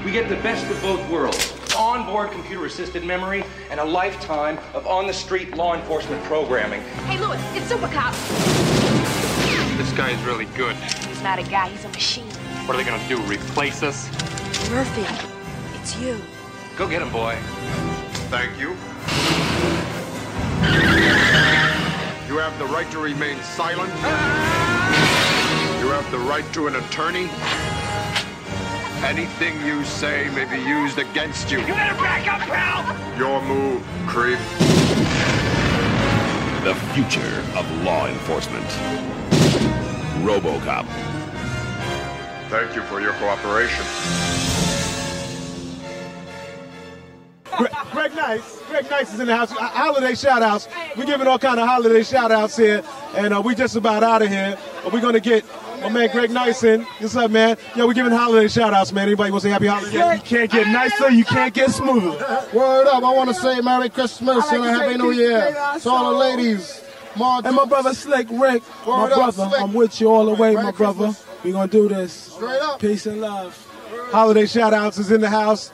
[0.05, 1.55] We get the best of both worlds.
[1.77, 6.81] Onboard computer-assisted memory and a lifetime of on-the-street law enforcement programming.
[7.07, 8.15] Hey, Lewis, it's Super Cop.
[9.77, 10.77] This guy is really good.
[10.77, 12.31] He's not a guy, he's a machine.
[12.67, 14.09] What are they gonna do, replace us?
[14.71, 15.05] Murphy,
[15.75, 16.21] it's you.
[16.77, 17.37] Go get him, boy.
[18.31, 18.71] Thank you.
[22.29, 23.93] You have the right to remain silent.
[25.81, 27.29] You have the right to an attorney.
[29.05, 31.61] Anything you say may be used against you.
[31.61, 33.19] You better back up, pal!
[33.19, 34.39] Your move, creep.
[36.65, 38.67] The future of law enforcement.
[40.25, 40.85] RoboCop.
[42.51, 43.85] Thank you for your cooperation.
[47.57, 48.61] Greg, Greg Nice.
[48.69, 49.53] Greg Nice is in the house.
[49.53, 50.69] Uh, Holiday shout outs.
[50.97, 52.83] We're giving all kind of holiday shout outs here.
[53.15, 54.59] And uh, we just about out of here.
[54.93, 55.45] We're going to get
[55.81, 56.83] my man Greg Nice in.
[56.83, 57.57] What's up, man?
[57.75, 59.05] Yo, we're giving holiday shout outs, man.
[59.09, 59.93] Anybody want to say happy holidays?
[59.95, 61.11] You can't get nicer.
[61.11, 62.11] You can't get smoother.
[62.53, 63.03] Word up.
[63.03, 65.51] I want to say Merry Christmas and a Happy New Year
[65.83, 66.85] to all the ladies.
[67.17, 68.63] Mar- And my brother Slick Rick.
[68.87, 69.49] my Word up, brother.
[69.49, 69.61] Slick.
[69.63, 71.07] I'm with you all the way, Merry my brother.
[71.07, 71.25] Christmas.
[71.45, 72.13] We're going to do this.
[72.13, 72.81] Straight up.
[72.81, 73.65] Peace and love.
[74.11, 75.71] Holiday shout outs is in the house.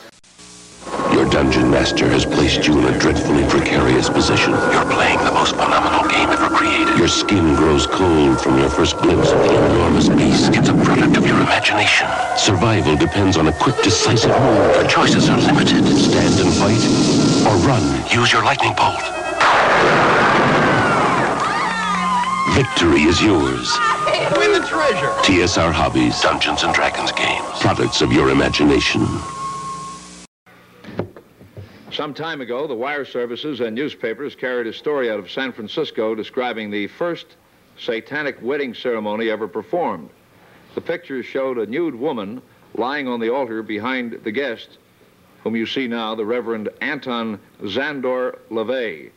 [1.24, 4.52] Your dungeon master has placed you in a dreadfully precarious position.
[4.52, 6.98] You're playing the most phenomenal game ever created.
[6.98, 10.52] Your skin grows cold from your first glimpse of the enormous beast.
[10.52, 12.06] It's a product of your imagination.
[12.36, 14.76] Survival depends on a quick, decisive move.
[14.76, 15.88] Your choices are limited.
[15.96, 16.84] Stand and fight,
[17.48, 17.80] or run.
[18.12, 19.00] Use your lightning bolt.
[22.52, 23.72] Victory is yours.
[24.36, 25.08] Win the treasure!
[25.24, 27.48] TSR Hobbies, Dungeons and Dragons games.
[27.60, 29.08] Products of your imagination.
[31.94, 36.16] Some time ago, the wire services and newspapers carried a story out of San Francisco
[36.16, 37.36] describing the first
[37.78, 40.10] satanic wedding ceremony ever performed.
[40.74, 42.42] The pictures showed a nude woman
[42.74, 44.78] lying on the altar behind the guest,
[45.44, 49.12] whom you see now, the Reverend Anton Szandor LaVey,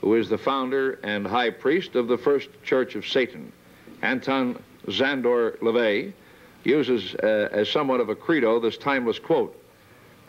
[0.00, 3.52] who is the founder and high priest of the First Church of Satan.
[4.00, 6.14] Anton Szandor LaVey
[6.64, 9.54] uses uh, as somewhat of a credo this timeless quote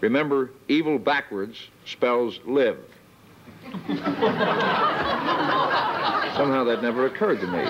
[0.01, 2.77] Remember, evil backwards spells live.
[6.35, 7.63] Somehow that never occurred to me.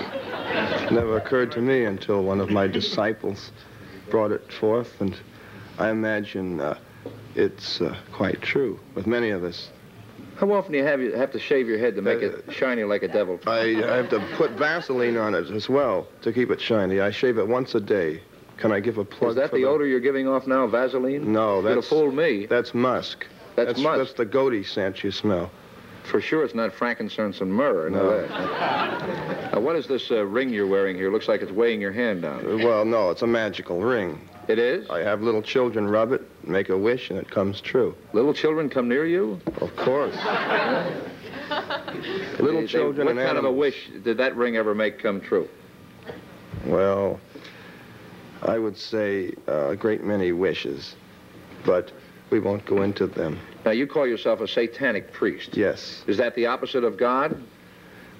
[0.94, 3.52] Never occurred to me until one of my disciples
[4.10, 5.16] brought it forth, and
[5.78, 6.78] I imagine uh,
[7.34, 9.70] it's uh, quite true with many of us.
[10.36, 12.82] How often do you have, you have to shave your head to make it shiny
[12.84, 13.38] like a devil?
[13.46, 17.00] I, I have to put Vaseline on it as well to keep it shiny.
[17.00, 18.20] I shave it once a day.
[18.56, 19.30] Can I give a plug?
[19.30, 21.32] Is that for the odor you're giving off now, Vaseline?
[21.32, 22.46] No, that's fooled me.
[22.46, 23.26] That's musk.
[23.56, 23.98] That's musk.
[23.98, 25.50] That's the goatee scent you smell.
[26.04, 27.88] For sure it's not frankincense and myrrh.
[27.88, 28.20] No.
[28.26, 29.52] that.
[29.54, 31.10] now, what is this uh, ring you're wearing here?
[31.10, 32.62] Looks like it's weighing your hand down.
[32.62, 34.20] Well, no, it's a magical ring.
[34.46, 34.88] It is?
[34.90, 37.94] I have little children rub it, make a wish, and it comes true.
[38.12, 39.40] Little children come near you?
[39.62, 40.14] Of course.
[42.38, 44.98] Little They- they- children What and kind of a wish did that ring ever make
[44.98, 45.48] come true?
[46.66, 47.18] Well,
[48.42, 50.96] I would say uh, a great many wishes,
[51.64, 51.92] but
[52.30, 53.38] we won't go into them.
[53.64, 55.56] Now, you call yourself a satanic priest.
[55.56, 56.02] Yes.
[56.06, 57.40] Is that the opposite of God?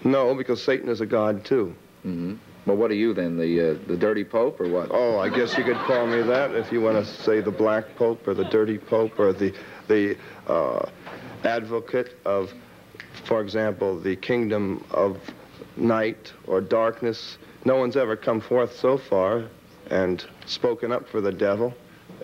[0.04, 1.74] No, because Satan is a god too.
[2.04, 2.34] Mm-hmm.
[2.66, 3.36] Well, what are you then?
[3.36, 4.88] The uh, the dirty pope or what?
[4.90, 7.94] Oh, I guess you could call me that if you want to say the black
[7.96, 9.54] pope or the dirty pope or the
[9.86, 10.86] the uh,
[11.44, 12.52] advocate of,
[13.24, 15.18] for example, the kingdom of
[15.76, 17.36] night or darkness.
[17.66, 19.44] No one's ever come forth so far
[19.90, 21.74] and spoken up for the devil.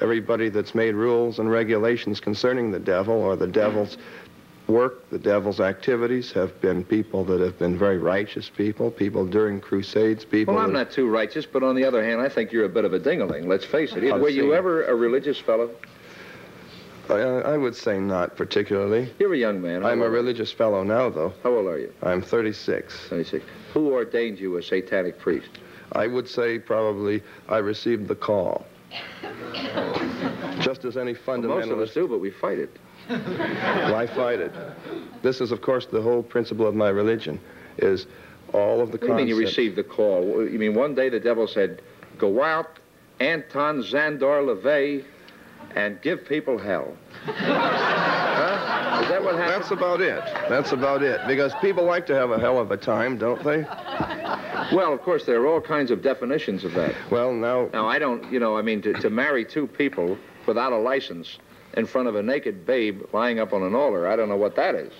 [0.00, 3.98] Everybody that's made rules and regulations concerning the devil or the devil's
[4.66, 9.60] work, the devil's activities, have been people that have been very righteous people, people during
[9.60, 10.54] crusades, people.
[10.54, 12.84] Well, I'm not too righteous, but on the other hand, I think you're a bit
[12.84, 13.46] of a dingaling.
[13.46, 14.02] Let's face it.
[14.02, 15.70] Were you ever a religious fellow?
[17.10, 19.12] I, I would say not particularly.
[19.18, 19.82] You're a young man.
[19.82, 20.22] How I'm a old are you?
[20.22, 21.34] religious fellow now, though.
[21.42, 21.92] How old are you?
[22.02, 23.08] I'm 36.
[23.08, 23.44] 36.
[23.74, 25.50] Who ordained you a satanic priest?
[25.92, 28.64] I would say probably I received the call.
[30.60, 31.94] Just as any Well, most of us fundamentalist.
[31.94, 32.76] do, but we fight it.
[33.08, 34.52] Why fight it?
[35.22, 37.40] This is, of course, the whole principle of my religion,
[37.78, 38.06] is
[38.52, 40.46] all of the What do you mean you received the call?
[40.48, 41.82] You mean one day the devil said,
[42.18, 42.78] go out,
[43.20, 45.04] Anton Szandor LaVey,
[45.76, 46.96] and give people hell?
[47.24, 49.02] huh?
[49.02, 49.62] Is that what happened?
[49.62, 50.22] That's about it.
[50.48, 51.20] That's about it.
[51.26, 53.62] Because people like to have a hell of a time, don't they?
[54.74, 56.94] Well, of course, there are all kinds of definitions of that.
[57.10, 57.70] Well, now...
[57.72, 61.38] Now, I don't, you know, I mean, to, to marry two people without a license
[61.74, 64.56] in front of a naked babe lying up on an altar, I don't know what
[64.56, 64.92] that is.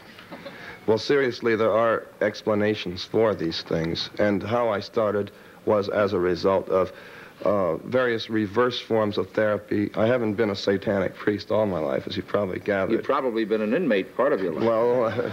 [0.86, 4.10] Well, seriously, there are explanations for these things.
[4.18, 5.30] And how I started
[5.66, 6.92] was as a result of
[7.44, 9.90] uh, various reverse forms of therapy.
[9.94, 12.92] I haven't been a satanic priest all my life, as you probably gathered.
[12.92, 14.64] You've probably been an inmate part of your life.
[14.64, 15.30] Well, uh,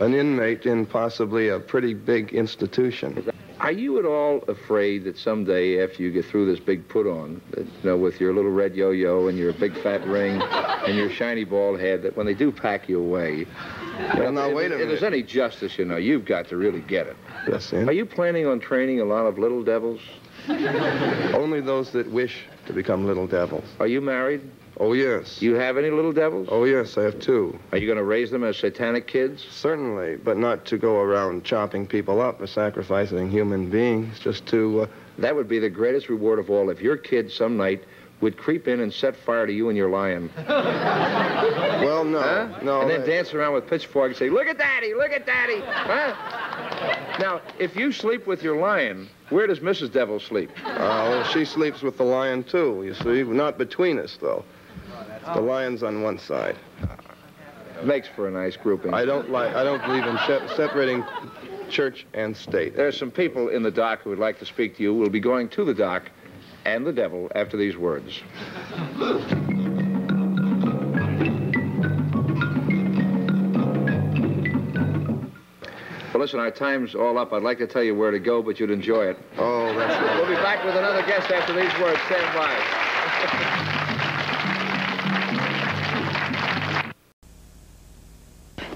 [0.04, 3.30] an inmate in possibly a pretty big institution.
[3.60, 7.42] Are you at all afraid that someday, after you get through this big put on,
[7.50, 10.96] that, you know, with your little red yo yo and your big fat ring and
[10.96, 13.46] your shiny bald head, that when they do pack you away,
[14.16, 16.80] Well, now, if, wait a if there's any justice, you know, you've got to really
[16.80, 17.16] get it.
[17.46, 17.84] Yes, sir.
[17.84, 20.00] Are you planning on training a lot of little devils?
[20.48, 23.64] Only those that wish to become little devils.
[23.78, 24.42] Are you married?
[24.78, 25.42] Oh, yes.
[25.42, 26.48] You have any little devils?
[26.50, 27.58] Oh, yes, I have two.
[27.72, 29.46] Are you going to raise them as satanic kids?
[29.50, 34.82] Certainly, but not to go around chopping people up or sacrificing human beings, just to...
[34.82, 34.86] Uh,
[35.18, 37.84] That would be the greatest reward of all if your kid some night
[38.20, 40.30] would creep in and set fire to you and your lion.
[40.48, 42.48] well, no, Huh?
[42.62, 42.80] no.
[42.82, 45.60] And then that- dance around with pitchforks and say, look at daddy, look at daddy.
[45.64, 47.16] Huh?
[47.18, 49.92] Now, if you sleep with your lion, where does Mrs.
[49.92, 50.50] Devil sleep?
[50.64, 53.22] Uh, well, she sleeps with the lion, too, you see.
[53.22, 54.44] Not between us, though.
[55.34, 56.56] The lion's on one side.
[57.84, 58.92] Makes for a nice grouping.
[58.92, 61.02] I don't like, I don't believe in se- separating
[61.70, 62.76] church and state.
[62.76, 64.92] There are some people in the dock who would like to speak to you.
[64.92, 66.10] We'll be going to the dock
[66.64, 68.20] and the devil after these words.
[76.12, 77.32] Well, listen, our time's all up.
[77.32, 79.18] I'd like to tell you where to go, but you'd enjoy it.
[79.38, 81.98] Oh, that's We'll be back with another guest after these words.
[82.06, 82.54] Stand by.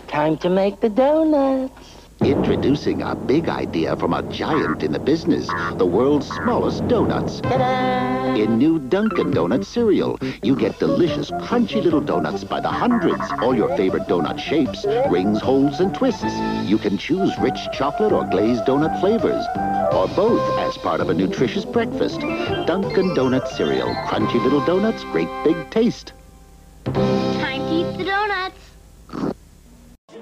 [0.08, 1.93] Time to make the donuts.
[2.24, 7.42] Introducing a big idea from a giant in the business, the world's smallest donuts.
[7.44, 13.20] In new Dunkin' Donuts cereal, you get delicious, crunchy little donuts by the hundreds.
[13.42, 16.24] All your favorite donut shapes, rings, holes, and twists.
[16.64, 19.44] You can choose rich chocolate or glazed donut flavors,
[19.92, 22.20] or both as part of a nutritious breakfast.
[22.20, 26.14] Dunkin' Donuts cereal, crunchy little donuts, great big taste.
[26.86, 28.70] Time to eat the donuts.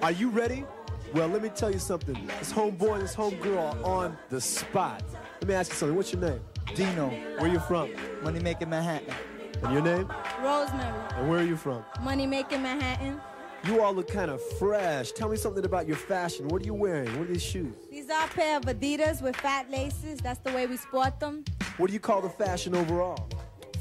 [0.02, 0.64] Are you ready?
[1.14, 2.14] Well, let me tell you something.
[2.38, 5.02] This homeboy and this homegirl are on the spot.
[5.40, 5.94] Let me ask you something.
[5.94, 6.40] What's your name?
[6.74, 7.10] Dino.
[7.38, 7.90] Where you from?
[8.22, 9.14] Money making Manhattan.
[9.62, 10.10] And your name?
[10.42, 11.14] Rosemary.
[11.16, 11.84] And where are you from?
[12.00, 13.20] Money making Manhattan.
[13.64, 15.12] You all look kind of fresh.
[15.12, 16.48] Tell me something about your fashion.
[16.48, 17.10] What are you wearing?
[17.18, 17.74] What are these shoes?
[17.90, 20.18] These are a pair of Adidas with fat laces.
[20.18, 21.44] That's the way we sport them.
[21.76, 23.28] What do you call the fashion overall?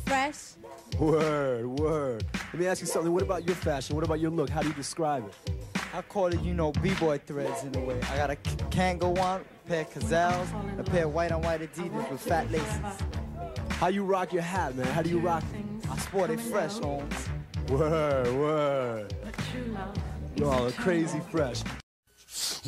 [0.06, 0.56] Fresh.
[1.00, 2.26] Word, word.
[2.52, 3.13] Let me ask you something.
[3.13, 3.96] What about your fashion?
[3.96, 4.50] What about your look?
[4.50, 5.71] How do you describe it?
[5.94, 8.00] I call it, you know, b-boy threads in a way.
[8.12, 8.36] I got a
[8.70, 12.50] Kangol one, a pair of Cazals, a pair of white on white Adidas with fat
[12.50, 12.80] laces.
[13.72, 14.88] How you rock your hat, man?
[14.88, 15.90] How do you rock it?
[15.90, 17.28] I sport it fresh, Holmes.
[17.70, 19.14] Word, word.
[20.38, 21.62] You all are crazy fresh.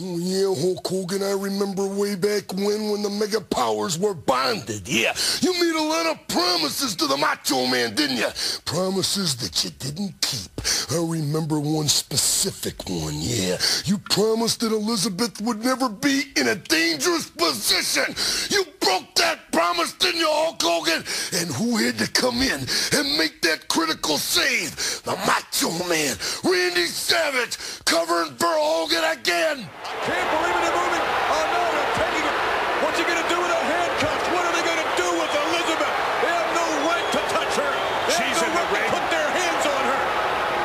[0.01, 4.87] Oh, yeah, Hulk Hogan, I remember way back when, when the mega powers were bonded.
[4.87, 8.29] Yeah, you made a lot of promises to the Macho Man, didn't you?
[8.65, 10.49] Promises that you didn't keep.
[10.89, 13.57] I remember one specific one, yeah.
[13.85, 18.15] You promised that Elizabeth would never be in a dangerous position.
[18.49, 21.03] You broke that promise, didn't you, Hulk Hogan?
[21.33, 22.61] And who had to come in
[22.93, 24.75] and make that critical save?
[25.03, 29.69] The Macho Man, Randy Savage, covering for Hogan again.
[30.07, 31.03] Can't believe it, they're moving.
[31.03, 32.35] Oh, no, they're taking it.
[32.83, 34.25] What's he going to do with her handcuffs?
[34.35, 35.93] What are they going to do with Elizabeth?
[36.23, 37.71] They have no right to touch her.
[38.07, 38.91] They She's have in no the right ring.
[38.91, 40.01] to put their hands on her.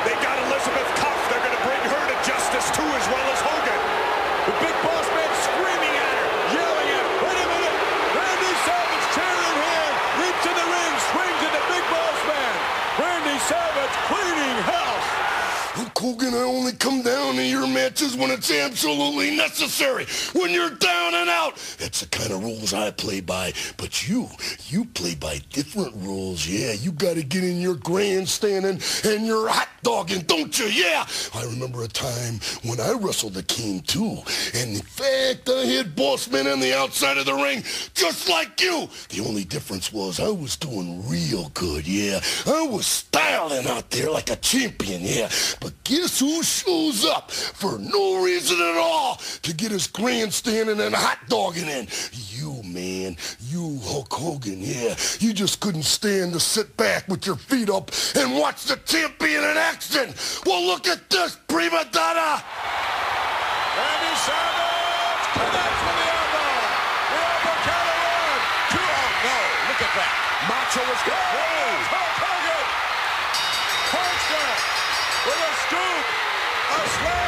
[0.07, 1.27] They got Elizabeth cuffed.
[1.31, 3.81] They're going to bring her to justice, too, as well as Hogan.
[4.51, 6.27] The big boss man screaming at her,
[6.57, 7.11] yelling at her.
[7.27, 7.77] Wait a minute.
[8.17, 12.53] Randy Savage, chair in hand, leaps in the ring, swings at the big boss man.
[13.03, 15.09] Randy Savage cleaning house.
[15.77, 20.07] Hulk Hogan, I only come down to your matches when it's absolutely necessary.
[20.33, 21.57] When you're down and out.
[21.79, 23.53] That's the kind of rules I play by.
[23.77, 24.29] But you,
[24.67, 26.47] you play by different rules.
[26.47, 30.67] Yeah, you got to get in your grandstanding and your hot dogging, don't you?
[30.67, 31.07] Yeah.
[31.35, 34.19] I remember a time when I wrestled the king, too.
[34.55, 37.63] And in fact, I had Bossman on the outside of the ring,
[37.95, 38.89] just like you.
[39.09, 42.21] The only difference was I was doing real good, yeah.
[42.47, 45.29] I was styling out there like a champion, yeah.
[45.61, 50.95] But guess who shows up for no reason at all to get his grandstanding and
[50.99, 51.89] hot dogging in?
[52.13, 53.17] You, man.
[53.49, 54.97] You, Hulk Hogan, yeah.
[55.21, 59.45] You just couldn't stand to sit back with your feet up and watch the champion
[59.45, 60.13] in action.
[60.45, 62.43] Well, look at this, prima donna.
[63.79, 66.51] Randy Savage connects with the elbow.
[67.47, 68.43] The one,
[68.75, 68.83] two.
[68.83, 69.39] Oh no!
[69.71, 70.13] Look at that.
[70.51, 71.31] Macho is going.
[71.39, 71.95] Whoa!
[71.95, 72.67] Hulk Hogan.
[74.29, 74.51] Him
[75.27, 76.05] with a scoop,
[76.71, 77.28] a slam.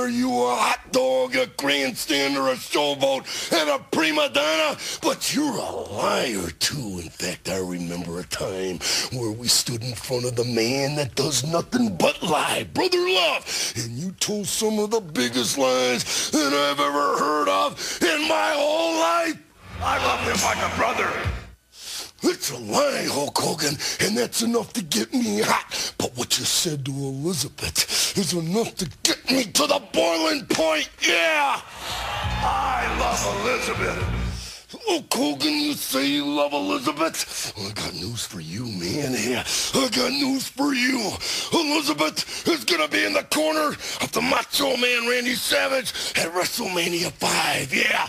[0.00, 4.78] Not only are you a hot dog, a grandstander, a showboat, and a prima donna,
[5.02, 7.00] but you're a liar too.
[7.02, 8.78] In fact, I remember a time
[9.12, 13.74] where we stood in front of the man that does nothing but lie, Brother Love,
[13.76, 18.52] and you told some of the biggest lies that I've ever heard of in my
[18.54, 19.38] whole life.
[19.82, 21.30] I love him like a brother.
[22.22, 25.94] It's a lie, Hulk Hogan, and that's enough to get me hot.
[25.96, 30.88] But what you said to Elizabeth is enough to get me to the boiling point.
[31.00, 31.60] Yeah!
[32.42, 34.20] I love Elizabeth.
[34.72, 37.52] Oh, Hulk Hogan, you say you love Elizabeth?
[37.58, 39.14] I got news for you, man.
[39.18, 41.12] Yeah, I got news for you.
[41.52, 43.68] Elizabeth is gonna be in the corner
[44.00, 47.74] of the Macho Man Randy Savage at WrestleMania 5.
[47.74, 48.08] Yeah,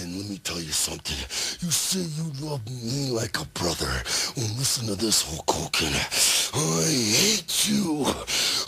[0.00, 1.16] and let me tell you something.
[1.60, 3.90] You say you love me like a brother.
[4.36, 5.92] Well, listen to this, Hulk Hogan.
[6.54, 8.04] I hate you.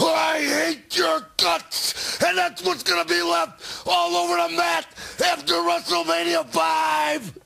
[0.01, 4.87] I hate your guts, and that's what's gonna be left all over the mat
[5.25, 7.39] after WrestleMania 5.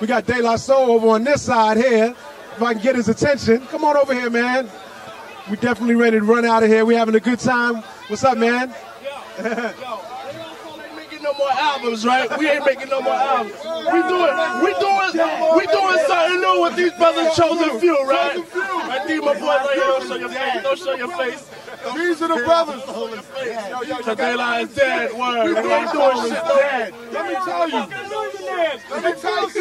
[0.00, 2.14] We got De La Soul over on this side here.
[2.56, 3.66] If I can get his attention.
[3.66, 4.68] Come on over here, man.
[5.50, 6.84] We definitely ready to run out of here.
[6.84, 7.82] We having a good time.
[8.08, 8.74] What's up, man?
[9.38, 9.97] making
[11.28, 12.38] no more albums, right?
[12.38, 13.54] We ain't making no more albums.
[13.64, 15.10] We doing, we doing,
[15.56, 18.38] we doing something new with these brothers chosen few, right?
[18.54, 19.84] I need my boys right here.
[19.84, 20.62] Don't show your face.
[20.62, 21.50] Don't show your face.
[21.96, 22.82] These are the brothers.
[24.04, 25.12] So Daylight is dead.
[25.12, 25.62] Word.
[25.64, 26.44] We ain't doing shit.
[26.44, 26.94] Dead.
[27.12, 27.82] Let me tell you.
[28.90, 29.60] Let me tell you.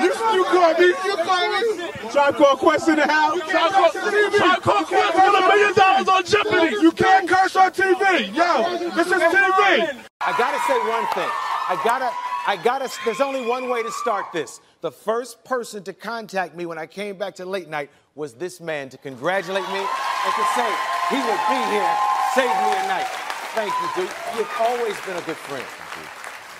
[0.00, 0.86] You, you call me.
[0.86, 1.90] You call me.
[2.10, 3.38] Try to call Quest in the house.
[3.48, 6.76] Try to call- try to call Quest with a million dollars on Jeopardy.
[6.80, 8.34] You can't curse on TV.
[8.34, 10.04] Yo, this is TV.
[10.20, 11.30] I gotta say one thing.
[11.70, 12.10] I gotta,
[12.46, 14.60] I gotta, there's only one way to start this.
[14.80, 18.60] The first person to contact me when I came back to late night was this
[18.60, 21.96] man to congratulate me and to say he will be here,
[22.34, 23.06] save me a night.
[23.54, 24.14] Thank you, dude.
[24.36, 25.64] You've always been a good friend.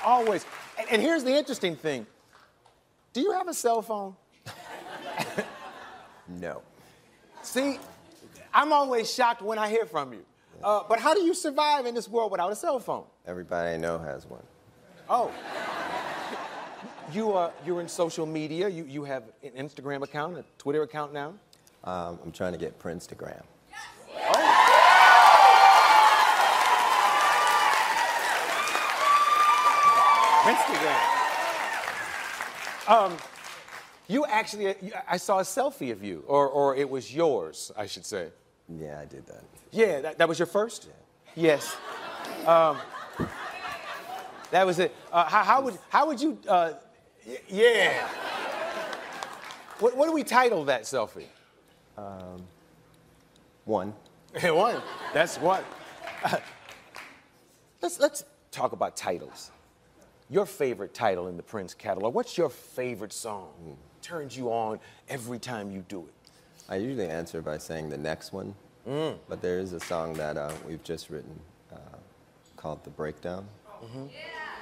[0.04, 0.46] Always.
[0.78, 2.06] And, and here's the interesting thing.
[3.12, 4.16] Do you have a cell phone?
[6.28, 6.62] no.
[7.42, 7.78] See,
[8.52, 10.24] I'm always shocked when I hear from you.
[10.62, 13.04] Uh, but how do you survive in this world without a cell phone?
[13.26, 14.42] Everybody I know has one.
[15.08, 15.30] Oh.
[17.10, 18.68] You are you're in social media.
[18.68, 21.32] You you have an Instagram account, a Twitter account now.
[21.82, 23.06] Um, I'm trying to get Prince
[30.48, 31.18] Instagram.
[32.88, 33.16] Um,
[34.08, 34.74] you actually,
[35.06, 38.28] I saw a selfie of you, or or it was yours, I should say.
[38.68, 39.44] Yeah, I did that.
[39.70, 40.88] Yeah, that, that was your first.
[41.34, 41.76] Yes.
[42.46, 42.78] Um,
[44.50, 44.94] that was it.
[45.12, 46.38] Uh, how, how would how would you?
[46.48, 46.72] Uh,
[47.48, 48.08] yeah.
[49.80, 51.26] What, what do we title that selfie?
[51.96, 52.42] Um,
[53.64, 53.92] one.
[54.42, 54.80] one.
[55.12, 55.62] That's one.
[57.82, 59.50] let's let's talk about titles.
[60.30, 62.14] Your favorite title in the Prince catalog.
[62.14, 63.48] What's your favorite song?
[64.02, 66.14] Turns you on every time you do it.
[66.68, 68.54] I usually answer by saying the next one,
[68.86, 69.18] Mm.
[69.28, 71.38] but there is a song that uh, we've just written
[71.72, 71.76] uh,
[72.56, 73.46] called The Breakdown.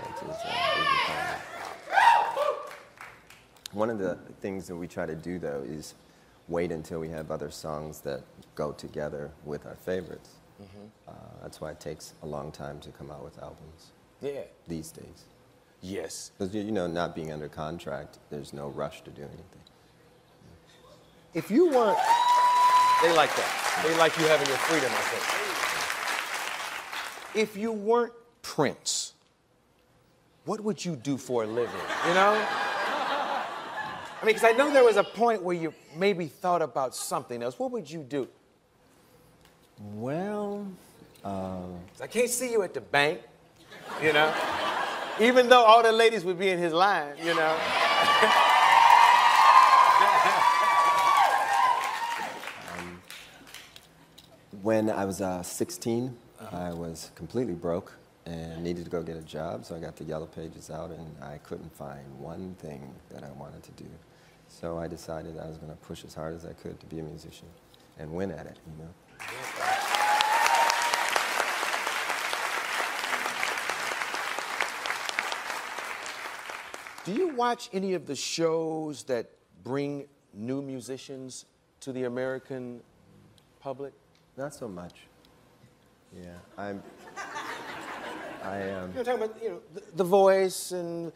[0.05, 1.39] That's his, uh.
[3.73, 5.95] One of the things that we try to do, though, is
[6.49, 8.23] wait until we have other songs that
[8.55, 10.31] go together with our favorites.
[11.09, 11.13] Uh,
[11.43, 13.91] that's why it takes a long time to come out with albums
[14.21, 14.43] Yeah.
[14.69, 15.25] these days.
[15.83, 16.31] Yes.
[16.39, 19.45] Because, you know, not being under contract, there's no rush to do anything.
[21.35, 21.99] If you weren't,
[23.03, 23.83] they like that.
[23.85, 25.23] They like you having your freedom, I think.
[27.43, 29.13] If you weren't Prince,
[30.47, 31.75] what would you do for a living?
[32.09, 32.43] You know?
[32.49, 37.43] I mean, because I know there was a point where you maybe thought about something
[37.43, 37.59] else.
[37.59, 38.29] What would you do?
[39.95, 40.67] Well,
[41.23, 43.21] um, 'Cause I can't see you at the bank,
[44.03, 44.33] you know?
[45.19, 47.57] Even though all the ladies would be in his line, you know?
[54.63, 56.15] when I was uh, 16,
[56.53, 57.95] I was completely broke
[58.27, 61.17] and needed to go get a job, so I got the yellow pages out and
[61.23, 63.89] I couldn't find one thing that I wanted to do.
[64.49, 66.99] So I decided I was going to push as hard as I could to be
[66.99, 67.49] a musician
[67.99, 68.91] and win at it, you know.
[77.07, 79.31] Do you watch any of the shows that
[79.63, 81.47] bring new musicians
[81.81, 82.81] to the American
[83.61, 83.93] public?
[84.37, 84.95] Not so much.
[86.13, 86.25] Yeah,
[86.59, 86.83] I'm.
[88.43, 88.93] I um.
[88.95, 91.13] You're talking about, you know, the, the Voice and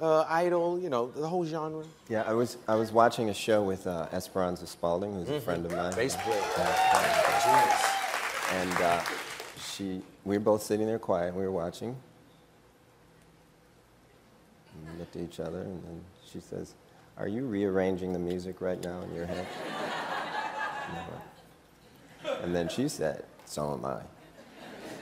[0.00, 1.84] uh, Idol, you know, the whole genre.
[2.08, 5.42] Yeah, I was I was watching a show with uh, Esperanza Spalding, who's a Mhm.
[5.42, 5.92] friend of mine.
[5.94, 6.40] Bass player.
[6.56, 7.88] Yeah.
[8.52, 9.00] And uh,
[9.72, 11.34] she, we were both sitting there quiet.
[11.34, 11.96] We were watching.
[14.84, 16.74] And we looked at each other, and then she says,
[17.16, 19.46] "Are you rearranging the music right now in your head?"
[22.24, 24.02] And And then she said, "So am I."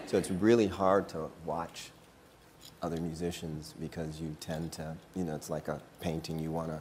[0.07, 1.91] So it's really hard to watch
[2.83, 6.81] other musicians because you tend to, you know, it's like a painting you want to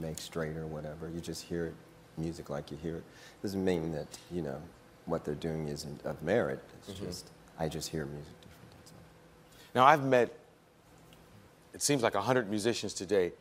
[0.00, 1.08] make straight or whatever.
[1.08, 1.74] You just hear it,
[2.16, 3.04] music like you hear it.
[3.42, 4.60] Doesn't mean that, you know,
[5.06, 6.60] what they're doing isn't of merit.
[6.86, 7.06] It's Mhm.
[7.06, 8.32] just, I just hear music.
[8.40, 8.94] Differently.
[9.74, 10.30] Now, I've met,
[11.74, 13.32] it seems like 100 musicians today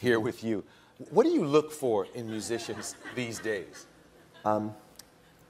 [0.00, 0.64] here with you.
[1.10, 3.86] What do you look for in musicians these days?
[4.44, 4.74] Um,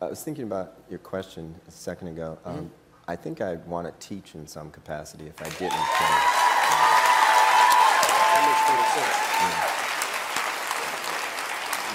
[0.01, 2.39] I was thinking about your question a second ago.
[2.45, 2.71] Um, Mhm.
[3.07, 6.15] I think I'd want to teach in some capacity if I didn't play.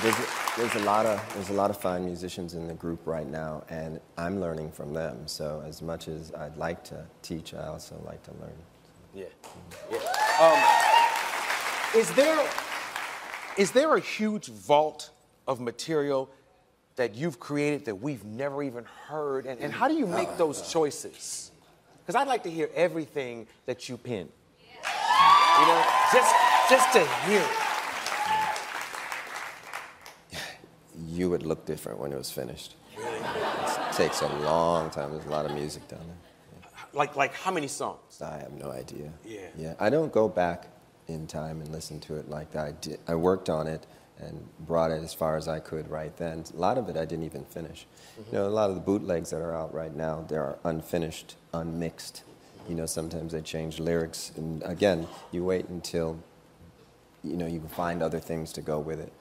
[0.01, 3.05] There's a, there's a lot of there's a lot of fine musicians in the group
[3.05, 5.27] right now, and I'm learning from them.
[5.27, 8.53] So as much as I'd like to teach, I also like to learn.
[9.13, 9.25] Yeah.
[9.91, 9.97] yeah.
[10.39, 12.49] Um, is there
[13.57, 15.09] is there a huge vault
[15.47, 16.29] of material
[16.95, 19.45] that you've created that we've never even heard?
[19.45, 21.51] And, and how do you make those choices?
[22.01, 24.29] Because I'd like to hear everything that you pin.
[24.69, 25.83] You know,
[26.13, 26.35] just
[26.69, 27.47] just to hear it.
[31.07, 32.75] You would look different when it was finished.
[32.97, 35.11] It takes a long time.
[35.11, 36.28] There's a lot of music down there.
[36.93, 38.21] Like like how many songs?
[38.21, 39.11] I have no idea.
[39.25, 39.47] Yeah.
[39.57, 40.67] Yeah, I don't go back
[41.07, 42.65] in time and listen to it like that.
[42.65, 43.85] I, did, I worked on it
[44.19, 46.43] and brought it as far as I could right then.
[46.53, 47.87] A lot of it I didn't even finish.
[48.17, 51.35] You know, a lot of the bootlegs that are out right now, they are unfinished,
[51.53, 52.23] unmixed.
[52.67, 54.31] You know, sometimes they change lyrics.
[54.35, 56.19] And again, you wait until,
[57.23, 59.13] you know, you can find other things to go with it.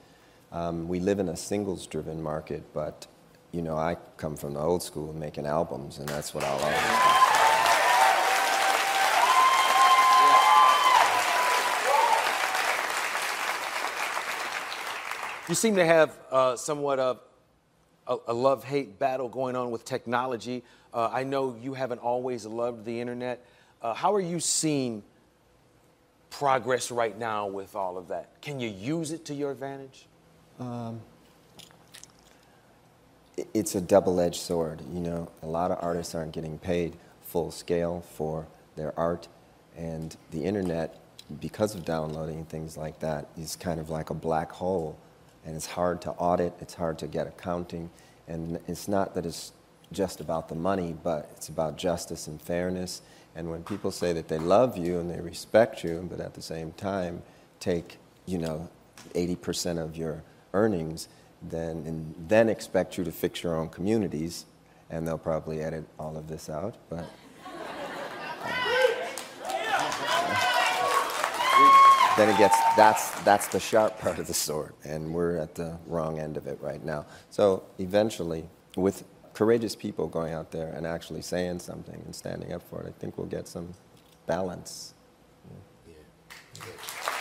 [0.51, 3.07] Um, we live in a singles-driven market, but,
[3.51, 6.77] you know, I come from the old school making albums, and that's what I'll always
[6.77, 7.18] do.
[15.49, 17.19] You seem to have uh, somewhat of
[18.05, 20.63] a, a love hate battle going on with technology.
[20.93, 23.43] Uh, I know you haven't always loved the internet.
[23.81, 25.01] Uh, how are you seeing
[26.29, 28.39] progress right now with all of that?
[28.43, 30.05] Can you use it to your advantage?
[30.59, 31.01] Um,
[33.55, 34.83] it's a double-edged sword.
[34.93, 36.93] You know, a lot of artists aren't getting paid
[37.23, 38.45] full scale for
[38.75, 39.27] their art,
[39.75, 40.99] and the internet,
[41.41, 44.95] because of downloading things like that, is kind of like a black hole,
[45.49, 46.53] and it's hard to audit.
[46.61, 47.89] It's hard to get accounting,
[48.27, 49.51] and it's not that it's
[49.91, 53.01] just about the money, but it's about justice and fairness.
[53.35, 56.41] And when people say that they love you and they respect you, but at the
[56.43, 57.23] same time
[57.59, 57.97] take,
[58.27, 58.69] you know,
[59.15, 60.21] 80% of your
[60.53, 61.07] earnings,
[61.41, 64.45] then and then expect you to fix your own communities,
[64.91, 66.75] and they'll probably edit all of this out.
[66.91, 67.09] But
[69.43, 70.58] uh,
[72.19, 75.77] then it gets that's that's the sharp part of the sword, and we're at the
[75.87, 77.05] wrong end of it right now.
[77.29, 82.61] So eventually, with courageous people going out there and actually saying something and standing up
[82.69, 83.73] for it, I think we'll get some
[84.27, 84.93] balance.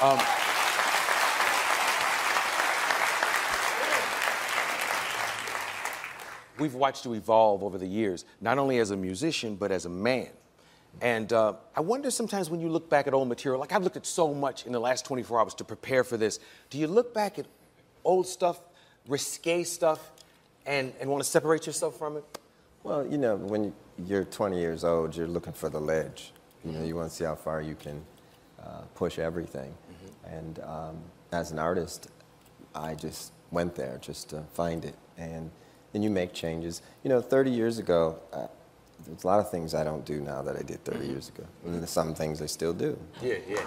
[0.03, 0.19] Um,
[6.59, 9.89] we've watched you evolve over the years, not only as a musician, but as a
[9.89, 10.31] man.
[11.01, 13.97] And uh, I wonder sometimes when you look back at old material, like I've looked
[13.97, 16.41] at so much in the last 24 hours to prepare for this,
[16.71, 17.47] do you look back at
[18.05, 18.59] old stuff,
[19.07, 20.11] risque stuff,
[20.67, 22.25] and, and want to separate yourself from it?
[22.83, 23.73] Well, you know, when
[24.07, 26.33] you're 20 years old, you're looking for the ledge.
[26.65, 28.05] You know, you want to see how far you can
[28.63, 29.75] uh, push everything.
[30.27, 30.99] And um,
[31.33, 32.09] as an artist,
[32.75, 34.95] I just went there just to find it.
[35.17, 35.51] And
[35.93, 36.83] then you make changes.
[37.03, 38.49] You know, 30 years ago, uh,
[39.07, 41.45] there's a lot of things I don't do now that I did 30 years ago.
[41.65, 42.99] And there's some things I still do.
[43.23, 43.61] Yeah, yeah.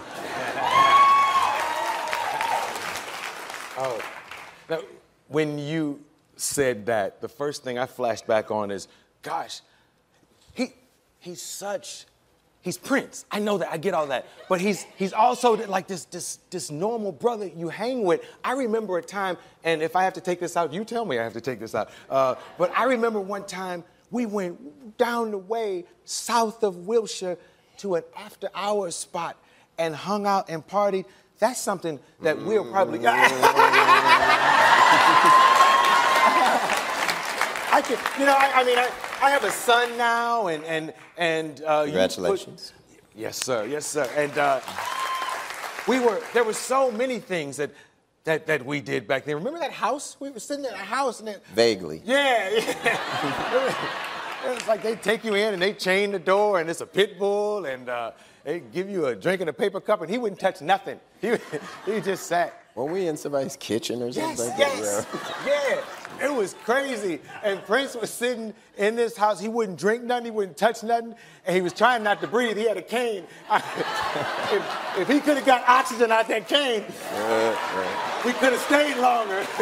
[3.77, 4.01] oh,
[4.69, 4.79] now,
[5.27, 5.99] when you
[6.35, 8.87] said that, the first thing I flashed back on is,
[9.21, 9.61] gosh,
[10.53, 10.73] he,
[11.19, 12.05] he's such
[12.61, 13.25] he's Prince.
[13.29, 13.71] I know that.
[13.71, 14.27] I get all that.
[14.47, 18.23] But he's he's also like this this this normal brother you hang with.
[18.43, 21.19] I remember a time, and if I have to take this out, you tell me
[21.19, 21.89] I have to take this out.
[22.09, 27.37] Uh, but I remember one time we went down the way south of Wilshire
[27.77, 29.37] to an after hours spot
[29.77, 31.05] and hung out and partied.
[31.39, 32.99] That's something that we'll probably.
[37.73, 38.89] I can, you know, I, I mean, I,
[39.23, 41.61] I have a son now, and and and.
[41.61, 42.73] Uh, you put- Congratulations.
[43.15, 43.65] yes, sir.
[43.65, 44.09] Yes, sir.
[44.15, 44.59] And uh,
[45.87, 47.71] we were there were so many things that
[48.23, 49.35] that that we did back then.
[49.35, 50.17] Remember that house?
[50.19, 52.01] We were sitting in a house, and it, Vaguely.
[52.05, 53.75] yeah, yeah.
[54.45, 56.85] it was like they take you in and they chain the door, and it's a
[56.85, 58.11] pit bull, and uh,
[58.43, 60.99] they give you a drink in a paper cup, and he wouldn't touch nothing.
[61.21, 61.35] He
[61.85, 62.53] he just sat.
[62.73, 65.43] Were we in somebody's kitchen or something Yes, like yes, that?
[65.45, 66.00] yeah.
[66.21, 67.19] It was crazy.
[67.43, 69.39] And Prince was sitting in this house.
[69.39, 70.25] He wouldn't drink nothing.
[70.25, 71.15] He wouldn't touch nothing.
[71.45, 72.57] And he was trying not to breathe.
[72.57, 73.25] He had a cane.
[73.51, 76.83] if, if he could have got oxygen out that cane,
[78.25, 79.45] we could have stayed longer.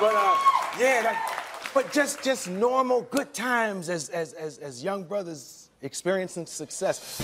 [0.00, 0.36] but uh,
[0.78, 6.46] yeah, that, but just just normal good times as as as, as young brothers experiencing
[6.46, 7.20] success.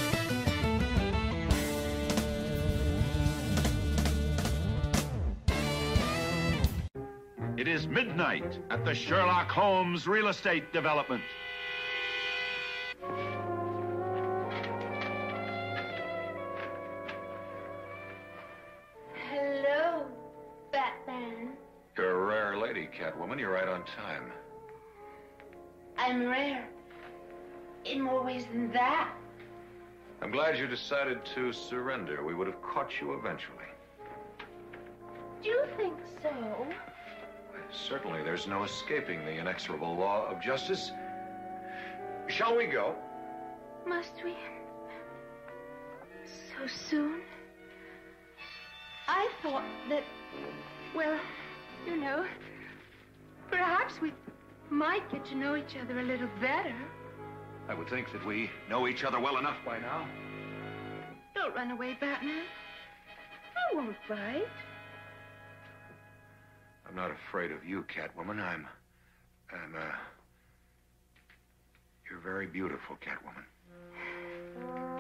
[7.62, 11.22] It is midnight at the Sherlock Holmes Real Estate Development.
[19.14, 20.06] Hello,
[20.72, 21.50] Batman.
[21.96, 23.38] You're a rare lady, Catwoman.
[23.38, 24.32] You're right on time.
[25.96, 26.66] I'm rare.
[27.84, 29.08] In more ways than that.
[30.20, 32.24] I'm glad you decided to surrender.
[32.24, 33.70] We would have caught you eventually.
[35.44, 36.66] Do you think so?
[37.72, 40.92] Certainly, there's no escaping the inexorable law of justice.
[42.28, 42.94] Shall we go?
[43.86, 44.34] Must we?
[46.24, 47.22] So soon?
[49.08, 50.04] I thought that,
[50.94, 51.18] well,
[51.86, 52.24] you know,
[53.50, 54.12] perhaps we
[54.70, 56.74] might get to know each other a little better.
[57.68, 60.06] I would think that we know each other well enough by now.
[61.34, 62.44] Don't run away, Batman.
[63.72, 64.46] I won't bite.
[66.93, 68.38] I'm not afraid of you, Catwoman.
[68.38, 68.68] I'm.
[69.51, 69.95] I'm, uh.
[72.11, 73.47] You're very beautiful, Catwoman.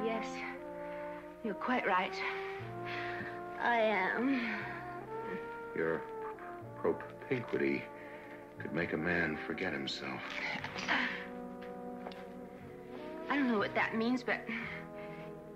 [0.02, 0.26] Yes,
[1.44, 2.14] you're quite right.
[3.60, 4.40] I am.
[5.76, 6.00] Your
[6.80, 7.82] propinquity
[8.58, 10.22] could make a man forget himself.
[13.28, 14.40] I don't know what that means, but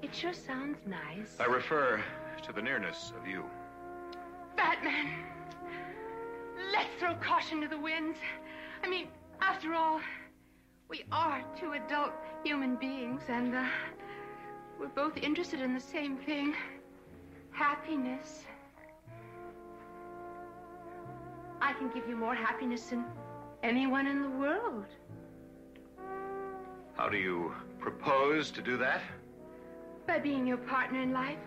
[0.03, 1.37] it sure sounds nice.
[1.41, 2.03] I refer
[2.43, 3.43] to the nearness of you.
[4.55, 5.16] Batman,
[6.99, 8.19] throw caution to the winds.
[8.83, 9.09] I mean,
[9.41, 10.01] after all,
[10.89, 12.13] we are two adult
[12.45, 13.65] human beings, and uh,
[14.79, 16.55] we're both interested in the same thing
[17.51, 18.45] happiness.
[21.61, 23.05] I can give you more happiness than
[23.63, 24.85] anyone in the world.
[26.97, 29.01] How do you propose to do that?
[30.07, 31.39] By being your partner in life.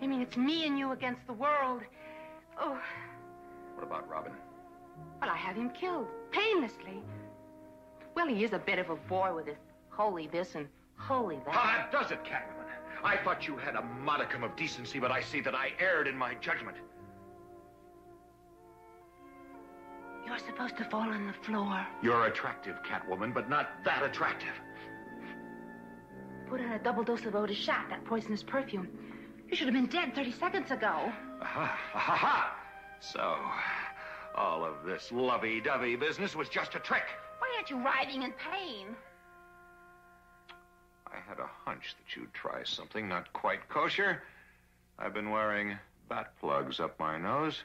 [0.00, 1.82] I mean, it's me and you against the world.
[2.60, 2.78] Oh,
[3.74, 4.32] What about Robin?
[5.20, 7.02] Well, I have him killed painlessly.
[8.14, 9.56] Well, he is a bit of a bore with his
[9.90, 11.54] holy this and holy that.
[11.54, 12.66] How that does it, Catwoman.
[13.04, 16.16] I thought you had a modicum of decency, but I see that I erred in
[16.16, 16.76] my judgment.
[20.26, 21.86] You're supposed to fall on the floor.
[22.02, 24.52] You're attractive, Catwoman, but not that attractive.
[26.48, 28.88] Put on a double dose of Otis shot, that poisonous perfume.
[29.48, 31.12] You should have been dead 30 seconds ago.
[31.40, 32.56] Aha, aha, ha.
[33.00, 33.38] So,
[34.34, 37.04] all of this lovey-dovey business was just a trick.
[37.38, 38.94] Why aren't you writhing in pain?
[41.06, 44.22] I had a hunch that you'd try something not quite kosher.
[44.98, 47.62] I've been wearing bat plugs up my nose.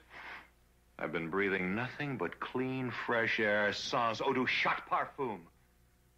[0.99, 5.39] I've been breathing nothing but clean, fresh air sans eau de chat parfum.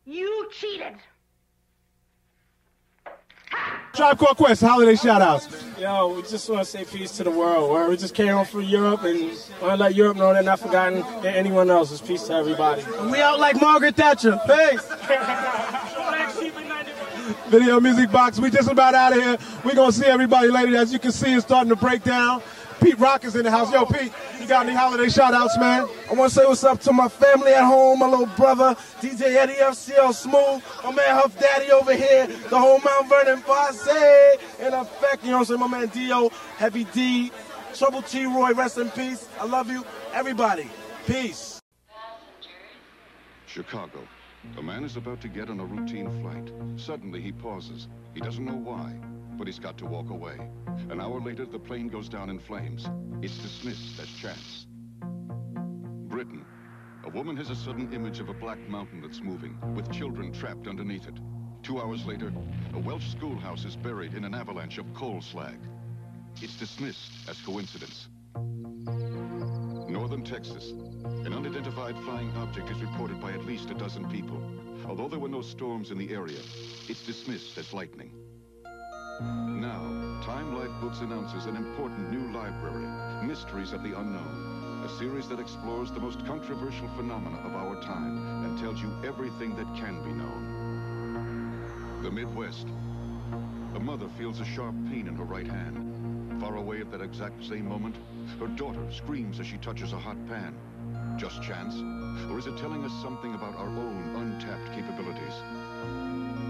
[0.05, 0.97] You cheated.
[3.93, 5.47] Tribe Called Quest, holiday shout outs.
[5.79, 7.71] Yo, we just want to say peace to the world.
[7.71, 9.29] Where we just came home from Europe and
[9.61, 11.91] want to let Europe know they're not forgotten than anyone else.
[11.91, 12.81] It's peace to everybody.
[12.99, 14.37] And we out like Margaret Thatcher.
[14.45, 14.85] Peace.
[17.47, 19.37] Video Music Box, we just about out of here.
[19.63, 20.75] We're going to see everybody later.
[20.75, 22.41] As you can see, it's starting to break down.
[22.85, 23.73] Pete Rock is in the house.
[23.73, 25.89] Yo, Pete, you got any holiday shout outs, man?
[26.07, 29.37] I want to say what's up to my family at home, my little brother, DJ
[29.37, 33.89] Eddie FCL Smooth, my man Puff Daddy over here, the whole Mount Vernon Posse,
[34.59, 35.59] in effect, you know what I'm saying?
[35.61, 37.31] My man Dio, Heavy D,
[37.73, 39.27] Trouble T Roy, rest in peace.
[39.39, 39.83] I love you.
[40.13, 40.69] Everybody,
[41.07, 41.59] peace.
[43.47, 44.07] Chicago,
[44.59, 46.51] A man is about to get on a routine flight.
[46.79, 47.87] Suddenly he pauses.
[48.13, 48.93] He doesn't know why,
[49.37, 50.37] but he's got to walk away.
[50.89, 52.87] An hour later, the plane goes down in flames.
[53.21, 54.67] It's dismissed as chance.
[56.07, 56.45] Britain.
[57.03, 60.67] A woman has a sudden image of a black mountain that's moving, with children trapped
[60.67, 61.19] underneath it.
[61.61, 62.31] Two hours later,
[62.73, 65.59] a Welsh schoolhouse is buried in an avalanche of coal slag.
[66.41, 68.07] It's dismissed as coincidence.
[69.89, 70.71] Northern Texas.
[71.25, 74.41] An unidentified flying object is reported by at least a dozen people.
[74.87, 76.39] Although there were no storms in the area,
[76.87, 78.11] it's dismissed as lightning.
[79.21, 79.79] Now,
[80.25, 82.85] Time Life Books announces an important new library,
[83.25, 88.43] Mysteries of the Unknown, a series that explores the most controversial phenomena of our time
[88.43, 92.01] and tells you everything that can be known.
[92.03, 92.67] The Midwest.
[93.75, 96.41] A mother feels a sharp pain in her right hand.
[96.41, 97.95] Far away at that exact same moment,
[98.39, 100.53] her daughter screams as she touches a hot pan.
[101.17, 101.75] Just chance?
[102.29, 105.41] Or is it telling us something about our own untapped capabilities?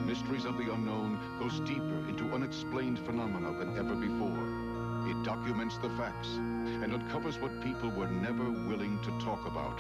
[0.06, 5.10] Mysteries of the Unknown goes deeper into unexplained phenomena than ever before.
[5.10, 9.80] It documents the facts and uncovers what people were never willing to talk about.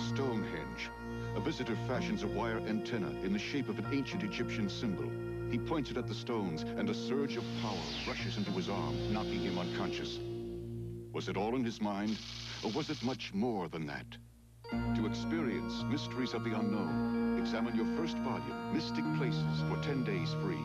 [0.00, 0.88] Stonehenge.
[1.36, 5.10] A visitor fashions a wire antenna in the shape of an ancient Egyptian symbol.
[5.50, 7.76] He points it at the stones, and a surge of power
[8.08, 10.18] rushes into his arm, knocking him unconscious.
[11.12, 12.20] Was it all in his mind,
[12.62, 14.06] or was it much more than that?
[14.96, 20.34] To experience Mysteries of the Unknown, examine your first volume, Mystic Places, for 10 days
[20.42, 20.58] free.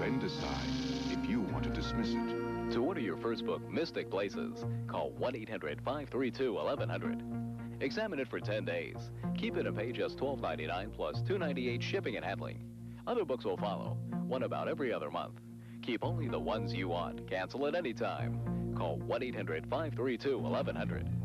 [0.00, 0.64] Then decide
[1.10, 2.72] if you want to dismiss it.
[2.72, 7.82] To order your first book, Mystic Places, call 1-800-532-1100.
[7.82, 8.96] Examine it for 10 days.
[9.36, 12.64] Keep it and pay just $12.99 plus $2.98 shipping and handling.
[13.06, 15.34] Other books will follow, one about every other month.
[15.82, 17.28] Keep only the ones you want.
[17.28, 18.40] Cancel at any time.
[18.74, 21.17] Call 1-800-532-1100.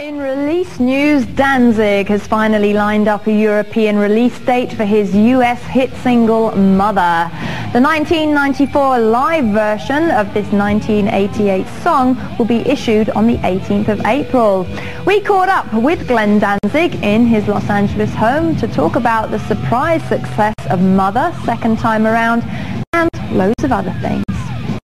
[0.00, 5.60] In release news, Danzig has finally lined up a European release date for his US
[5.62, 7.28] hit single, Mother.
[7.72, 14.00] The 1994 live version of this 1988 song will be issued on the 18th of
[14.06, 14.68] April.
[15.04, 19.40] We caught up with Glenn Danzig in his Los Angeles home to talk about the
[19.40, 22.44] surprise success of Mother second time around
[22.92, 24.24] and loads of other things.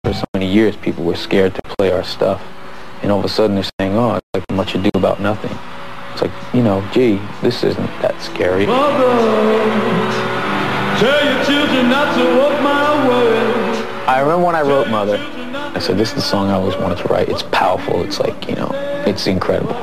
[0.05, 2.54] For so many years, people were scared to play our stuff.
[3.05, 5.55] And all of a sudden they're saying, oh, it's like much ado about nothing.
[6.15, 8.65] It's like, you know, gee, this isn't that scary.
[8.65, 9.05] Mother
[10.99, 14.07] Tell your children not to walk my way.
[14.07, 16.97] I remember when I wrote Mother, I said, this is the song I always wanted
[16.97, 17.29] to write.
[17.29, 18.03] It's powerful.
[18.05, 18.71] It's like, you know,
[19.07, 19.75] it's incredible.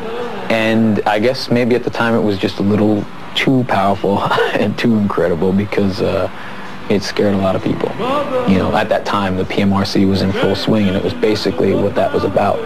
[0.49, 3.05] And I guess maybe at the time it was just a little
[3.35, 6.27] too powerful and too incredible because uh,
[6.95, 7.89] it scared a lot of people.
[8.49, 11.73] You know, at that time, the PMRC was in full swing, and it was basically
[11.73, 12.57] what that was about.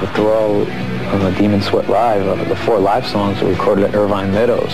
[0.00, 4.32] The Thrall the Demon Sweat Live, uh, the four live songs were recorded at Irvine
[4.32, 4.72] Meadows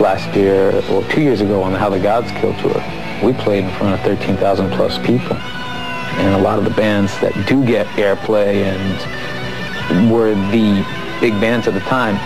[0.00, 2.82] last year, or two years ago on the How the Gods Kill tour.
[3.24, 5.36] We played in front of 13,000 plus people.
[6.18, 10.84] And a lot of the bands that do get airplay and were the
[11.20, 12.18] big bands at the time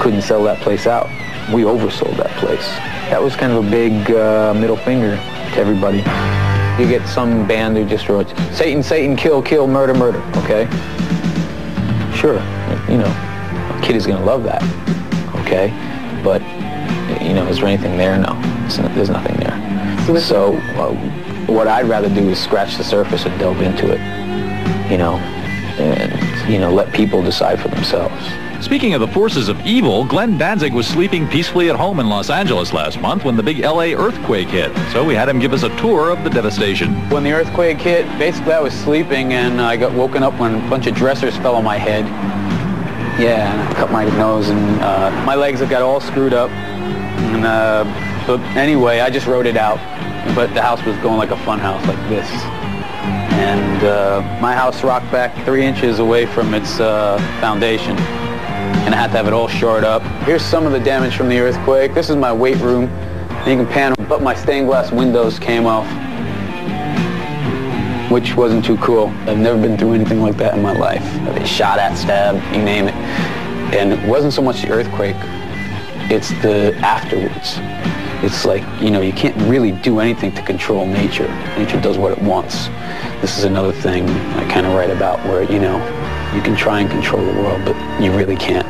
[0.00, 1.06] couldn't sell that place out.
[1.52, 2.66] We oversold that place.
[3.10, 5.98] That was kind of a big uh, middle finger to everybody.
[6.80, 10.66] You get some band who just wrote, Satan, Satan, kill, kill, murder, murder, okay?
[12.14, 12.36] Sure,
[12.88, 14.62] you know, a kid is gonna love that,
[15.40, 15.68] okay?
[16.24, 16.40] But,
[17.22, 18.16] you know, is there anything there?
[18.16, 18.40] No,
[18.94, 20.20] there's nothing there.
[20.20, 20.92] So, uh,
[21.46, 24.00] what I'd rather do is scratch the surface and delve into it,
[24.90, 25.16] you know,
[25.78, 28.24] and, you know, let people decide for themselves.
[28.62, 32.30] Speaking of the forces of evil, Glenn Danzig was sleeping peacefully at home in Los
[32.30, 34.70] Angeles last month when the big LA earthquake hit.
[34.92, 36.94] So we had him give us a tour of the devastation.
[37.10, 40.70] When the earthquake hit, basically I was sleeping and I got woken up when a
[40.70, 42.04] bunch of dressers fell on my head.
[43.20, 46.50] Yeah, and I cut my nose and uh, my legs have got all screwed up.
[46.50, 47.84] And, uh,
[48.28, 49.80] but anyway, I just wrote it out.
[50.34, 52.28] But the house was going like a fun house like this.
[53.32, 57.96] And uh, my house rocked back three inches away from its uh, foundation.
[58.84, 60.02] And I had to have it all shored up.
[60.24, 61.94] Here's some of the damage from the earthquake.
[61.94, 62.84] This is my weight room.
[62.84, 65.86] And you can pan, but my stained glass windows came off,
[68.10, 69.08] which wasn't too cool.
[69.26, 71.02] I've never been through anything like that in my life.
[71.02, 72.94] I've been shot at, stabbed, you name it.
[73.74, 75.16] And it wasn't so much the earthquake,
[76.10, 77.58] it's the afterwards.
[78.22, 81.26] It's like, you know, you can't really do anything to control nature.
[81.58, 82.68] Nature does what it wants.
[83.20, 85.76] This is another thing I kind of write about where, you know,
[86.32, 88.64] you can try and control the world, but you really can't.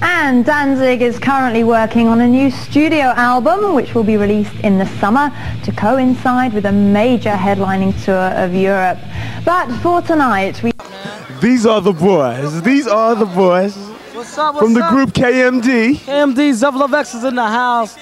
[0.00, 4.78] And Danzig is currently working on a new studio album which will be released in
[4.78, 5.32] the summer
[5.64, 8.98] to coincide with a major headlining tour of Europe.
[9.44, 10.70] But for tonight, we...
[11.40, 12.62] These are the boys.
[12.62, 13.76] These are the boys.
[14.14, 14.56] What's up?
[14.56, 14.90] From the up?
[14.90, 15.96] group KMD.
[15.96, 17.98] KMD, Zev Love X is in the house.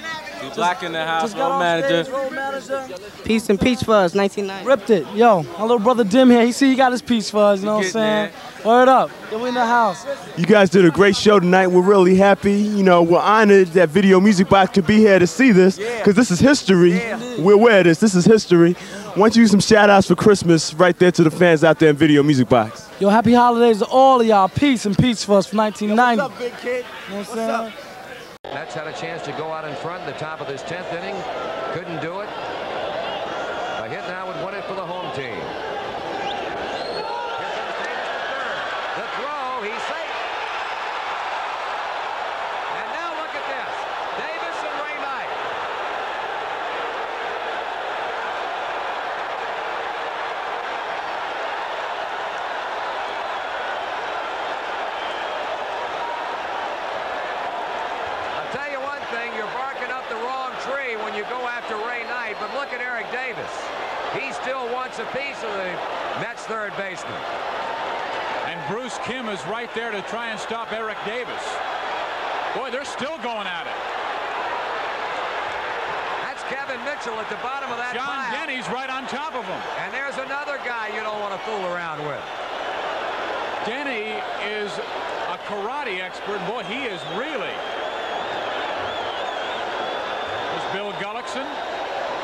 [0.54, 2.04] Black in the house, Just road manager.
[2.04, 2.86] stage, road manager.
[3.24, 4.66] Peace and Peach Fuzz, 1990.
[4.66, 5.06] Ripped it.
[5.16, 6.44] Yo, my little brother Dim here.
[6.44, 8.32] He see he got his peach fuzz, you know what I'm saying?
[8.64, 9.10] Word up.
[9.30, 10.06] Yo, we in the house.
[10.36, 11.68] You guys did a great show tonight.
[11.68, 12.52] We're really happy.
[12.52, 16.14] You know, we're honored that Video Music Box could be here to see this because
[16.14, 16.92] this is history.
[17.38, 18.00] We're aware of this.
[18.00, 18.72] This is history.
[19.14, 21.78] Why don't you use some shout outs for Christmas right there to the fans out
[21.78, 22.88] there in Video Music Box?
[23.00, 24.48] Yo, happy holidays to all of y'all.
[24.48, 26.22] Peace and peach fuzz from 1990.
[26.22, 26.84] What's up, big kid?
[27.08, 27.89] You know what I'm saying?
[28.44, 30.92] Mets had a chance to go out in front at the top of this 10th
[30.92, 31.14] inning.
[31.72, 32.28] Couldn't do it.
[32.28, 35.38] A hit now would win it for the home team.
[38.98, 40.16] The throw, he's safe.
[42.74, 43.74] And now look at this.
[44.18, 45.30] Davis and Ray Knight.
[58.36, 61.76] I'll tell you one thing, you're barking up the wrong tree when you go after
[61.86, 63.50] Ray Knight, but look at Eric Davis.
[64.12, 65.70] He still wants a piece of the
[66.18, 67.14] Mets third baseman.
[68.46, 71.44] And Bruce Kim is right there to try and stop Eric Davis.
[72.56, 73.76] Boy, they're still going at it.
[76.24, 78.32] That's Kevin Mitchell at the bottom of that John pile.
[78.40, 79.60] Denny's right on top of him.
[79.84, 82.24] And there's another guy you don't want to fool around with.
[83.68, 84.16] Denny
[84.48, 84.72] is
[85.28, 86.40] a karate expert.
[86.48, 87.52] Boy, he is really.
[90.56, 91.44] There's Bill Gullickson.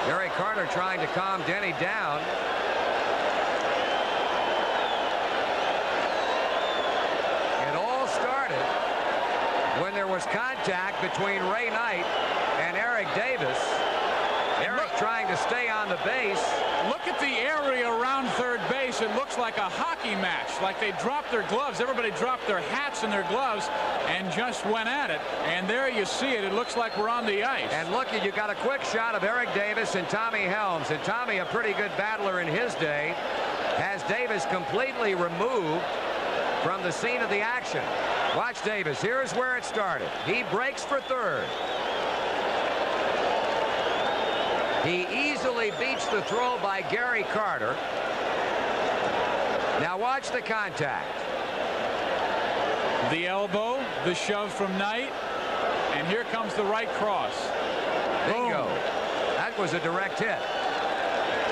[0.09, 2.25] Gary Carter trying to calm Denny down.
[7.67, 8.63] It all started
[9.81, 12.07] when there was contact between Ray Knight
[12.61, 13.59] and Eric Davis.
[14.59, 16.43] Eric trying to stay on the base.
[16.89, 19.03] Look at the area around third base.
[19.03, 20.49] It looks like a hockey match.
[20.63, 21.81] Like they dropped their gloves.
[21.81, 23.69] Everybody dropped their hats and their gloves
[24.09, 25.21] and just went at it.
[25.45, 26.43] And there you see it.
[26.43, 27.71] It looks like we're on the ice.
[27.71, 30.91] And look, you got a quick shot of Eric Davis and Tommy Helms.
[30.91, 33.15] And Tommy, a pretty good battler in his day,
[33.77, 35.85] has Davis completely removed
[36.63, 37.85] from the scene of the action.
[38.37, 39.01] Watch Davis.
[39.01, 40.11] Here's where it started.
[40.27, 41.47] He breaks for third.
[44.85, 47.75] He easily beats the throw by Gary Carter.
[49.81, 51.09] Now watch the contact.
[53.11, 55.11] The elbow, the shove from Knight,
[55.95, 57.33] and here comes the right cross.
[58.27, 58.69] Bingo.
[59.41, 60.39] That was a direct hit.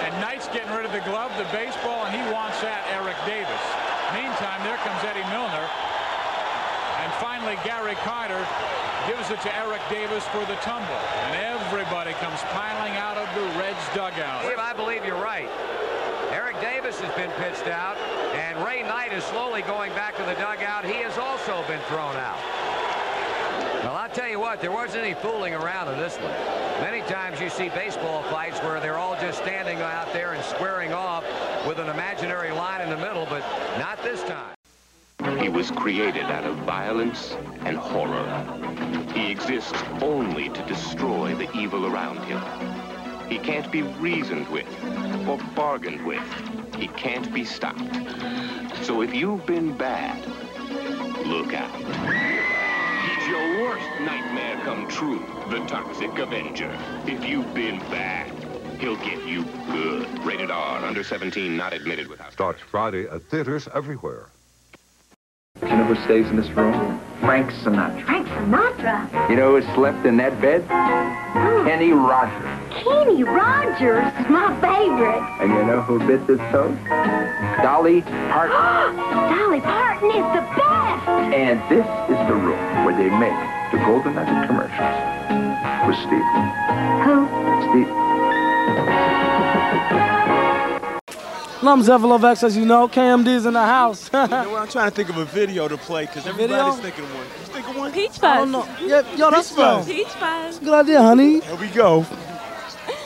[0.05, 3.64] And Knight's getting rid of the glove, the baseball, and he wants at Eric Davis.
[4.12, 5.93] Meantime, there comes Eddie Milner.
[7.20, 8.46] Finally, Gary Carter
[9.06, 11.00] gives it to Eric Davis for the tumble.
[11.28, 14.44] And everybody comes piling out of the Reds dugout.
[14.44, 15.48] Steve, I believe you're right.
[16.32, 17.96] Eric Davis has been pitched out,
[18.34, 20.84] and Ray Knight is slowly going back to the dugout.
[20.84, 22.38] He has also been thrown out.
[23.84, 26.32] Well, I'll tell you what, there wasn't any fooling around in this one.
[26.80, 30.92] Many times you see baseball fights where they're all just standing out there and squaring
[30.92, 31.22] off
[31.66, 33.44] with an imaginary line in the middle, but
[33.78, 34.54] not this time.
[35.44, 38.26] He was created out of violence and horror.
[39.14, 42.40] He exists only to destroy the evil around him.
[43.28, 44.66] He can't be reasoned with
[45.28, 46.22] or bargained with.
[46.76, 47.94] He can't be stopped.
[48.82, 50.26] So if you've been bad,
[51.26, 51.74] look out.
[53.04, 56.76] He's your worst nightmare come true, the Toxic Avenger.
[57.06, 58.30] If you've been bad,
[58.80, 60.24] he'll get you good.
[60.24, 62.32] Rated R, under 17, not admitted without...
[62.32, 64.28] Starts Friday at theaters everywhere.
[65.85, 66.99] You know who stays in this room?
[67.20, 68.05] Frank Sinatra.
[68.07, 69.28] Frank Sinatra?
[69.28, 70.66] You know who slept in that bed?
[71.68, 72.72] Kenny Rogers.
[72.72, 75.20] Kenny Rogers is my favorite.
[75.43, 76.82] And you know who bit this toast?
[77.61, 78.01] Dolly
[78.32, 78.97] Parton.
[79.37, 81.05] Dolly Parton is the best.
[81.37, 83.37] and this is the room where they make
[83.70, 84.97] the Golden Nugget commercials
[85.85, 86.24] with Steve.
[87.05, 87.28] Who?
[87.68, 87.93] Steve.
[91.66, 92.88] I'm Zev Love X, as you know.
[92.88, 94.10] KMD's in the house.
[94.12, 94.62] You know what?
[94.62, 96.44] I'm trying to think of a video to play because video?
[96.44, 97.24] everybody's thinking of one.
[97.24, 97.92] You think of one?
[97.92, 98.80] Peach I don't Fuzz.
[98.80, 98.86] know.
[98.86, 99.86] Yeah, yo, that's Peach Fuzz.
[99.86, 100.58] Peach Fuzz.
[100.58, 101.40] Good idea, honey.
[101.40, 102.06] Here we go.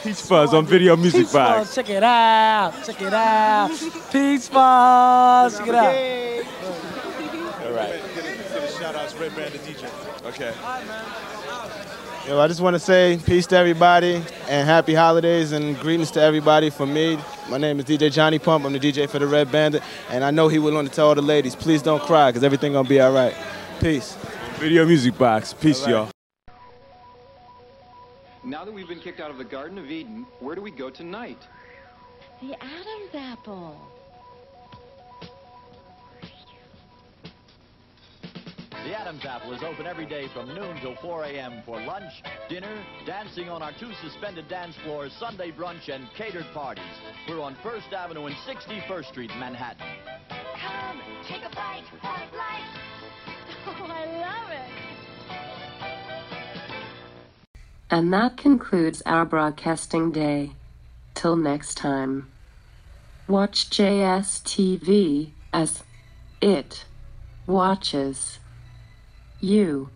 [0.03, 1.59] Peach Fuzz on Video Music Peach Box.
[1.59, 2.73] Fuzz, check it out.
[2.85, 3.71] Check it out.
[4.13, 5.95] Peach Fuzz, check it out.
[7.65, 8.01] All right.
[8.15, 9.89] get a Shout out, outs, Red Bandit DJ.
[10.25, 10.55] Okay.
[12.29, 14.17] Yo, I just want to say peace to everybody
[14.51, 17.19] and happy holidays and greetings to everybody from me.
[17.49, 18.67] My name is DJ Johnny Pump.
[18.67, 21.09] I'm the DJ for the Red Bandit, and I know he will want to tell
[21.09, 23.35] all the ladies, please don't cry, because everything gonna be all right.
[23.81, 24.15] Peace.
[24.57, 25.55] Video Music Box.
[25.55, 26.11] Peace, y'all.
[28.45, 30.91] Now that we've been kicked out of the Garden of Eden, where do we go
[30.91, 31.41] tonight?
[32.43, 33.75] The Adam's apple.
[38.89, 41.61] The Adams Apple is open every day from noon till 4 a.m.
[41.67, 42.11] for lunch,
[42.49, 46.83] dinner, dancing on our two suspended dance floors, Sunday brunch, and catered parties.
[47.29, 49.85] We're on 1st Avenue and 61st Street, Manhattan.
[50.31, 52.65] Come, take a bite, have a life.
[53.67, 54.71] Oh, I love it.
[57.91, 60.53] And that concludes our broadcasting day.
[61.13, 62.31] Till next time.
[63.29, 65.83] Watch JSTV as
[66.41, 66.87] it
[67.47, 68.39] watches
[69.41, 69.91] you.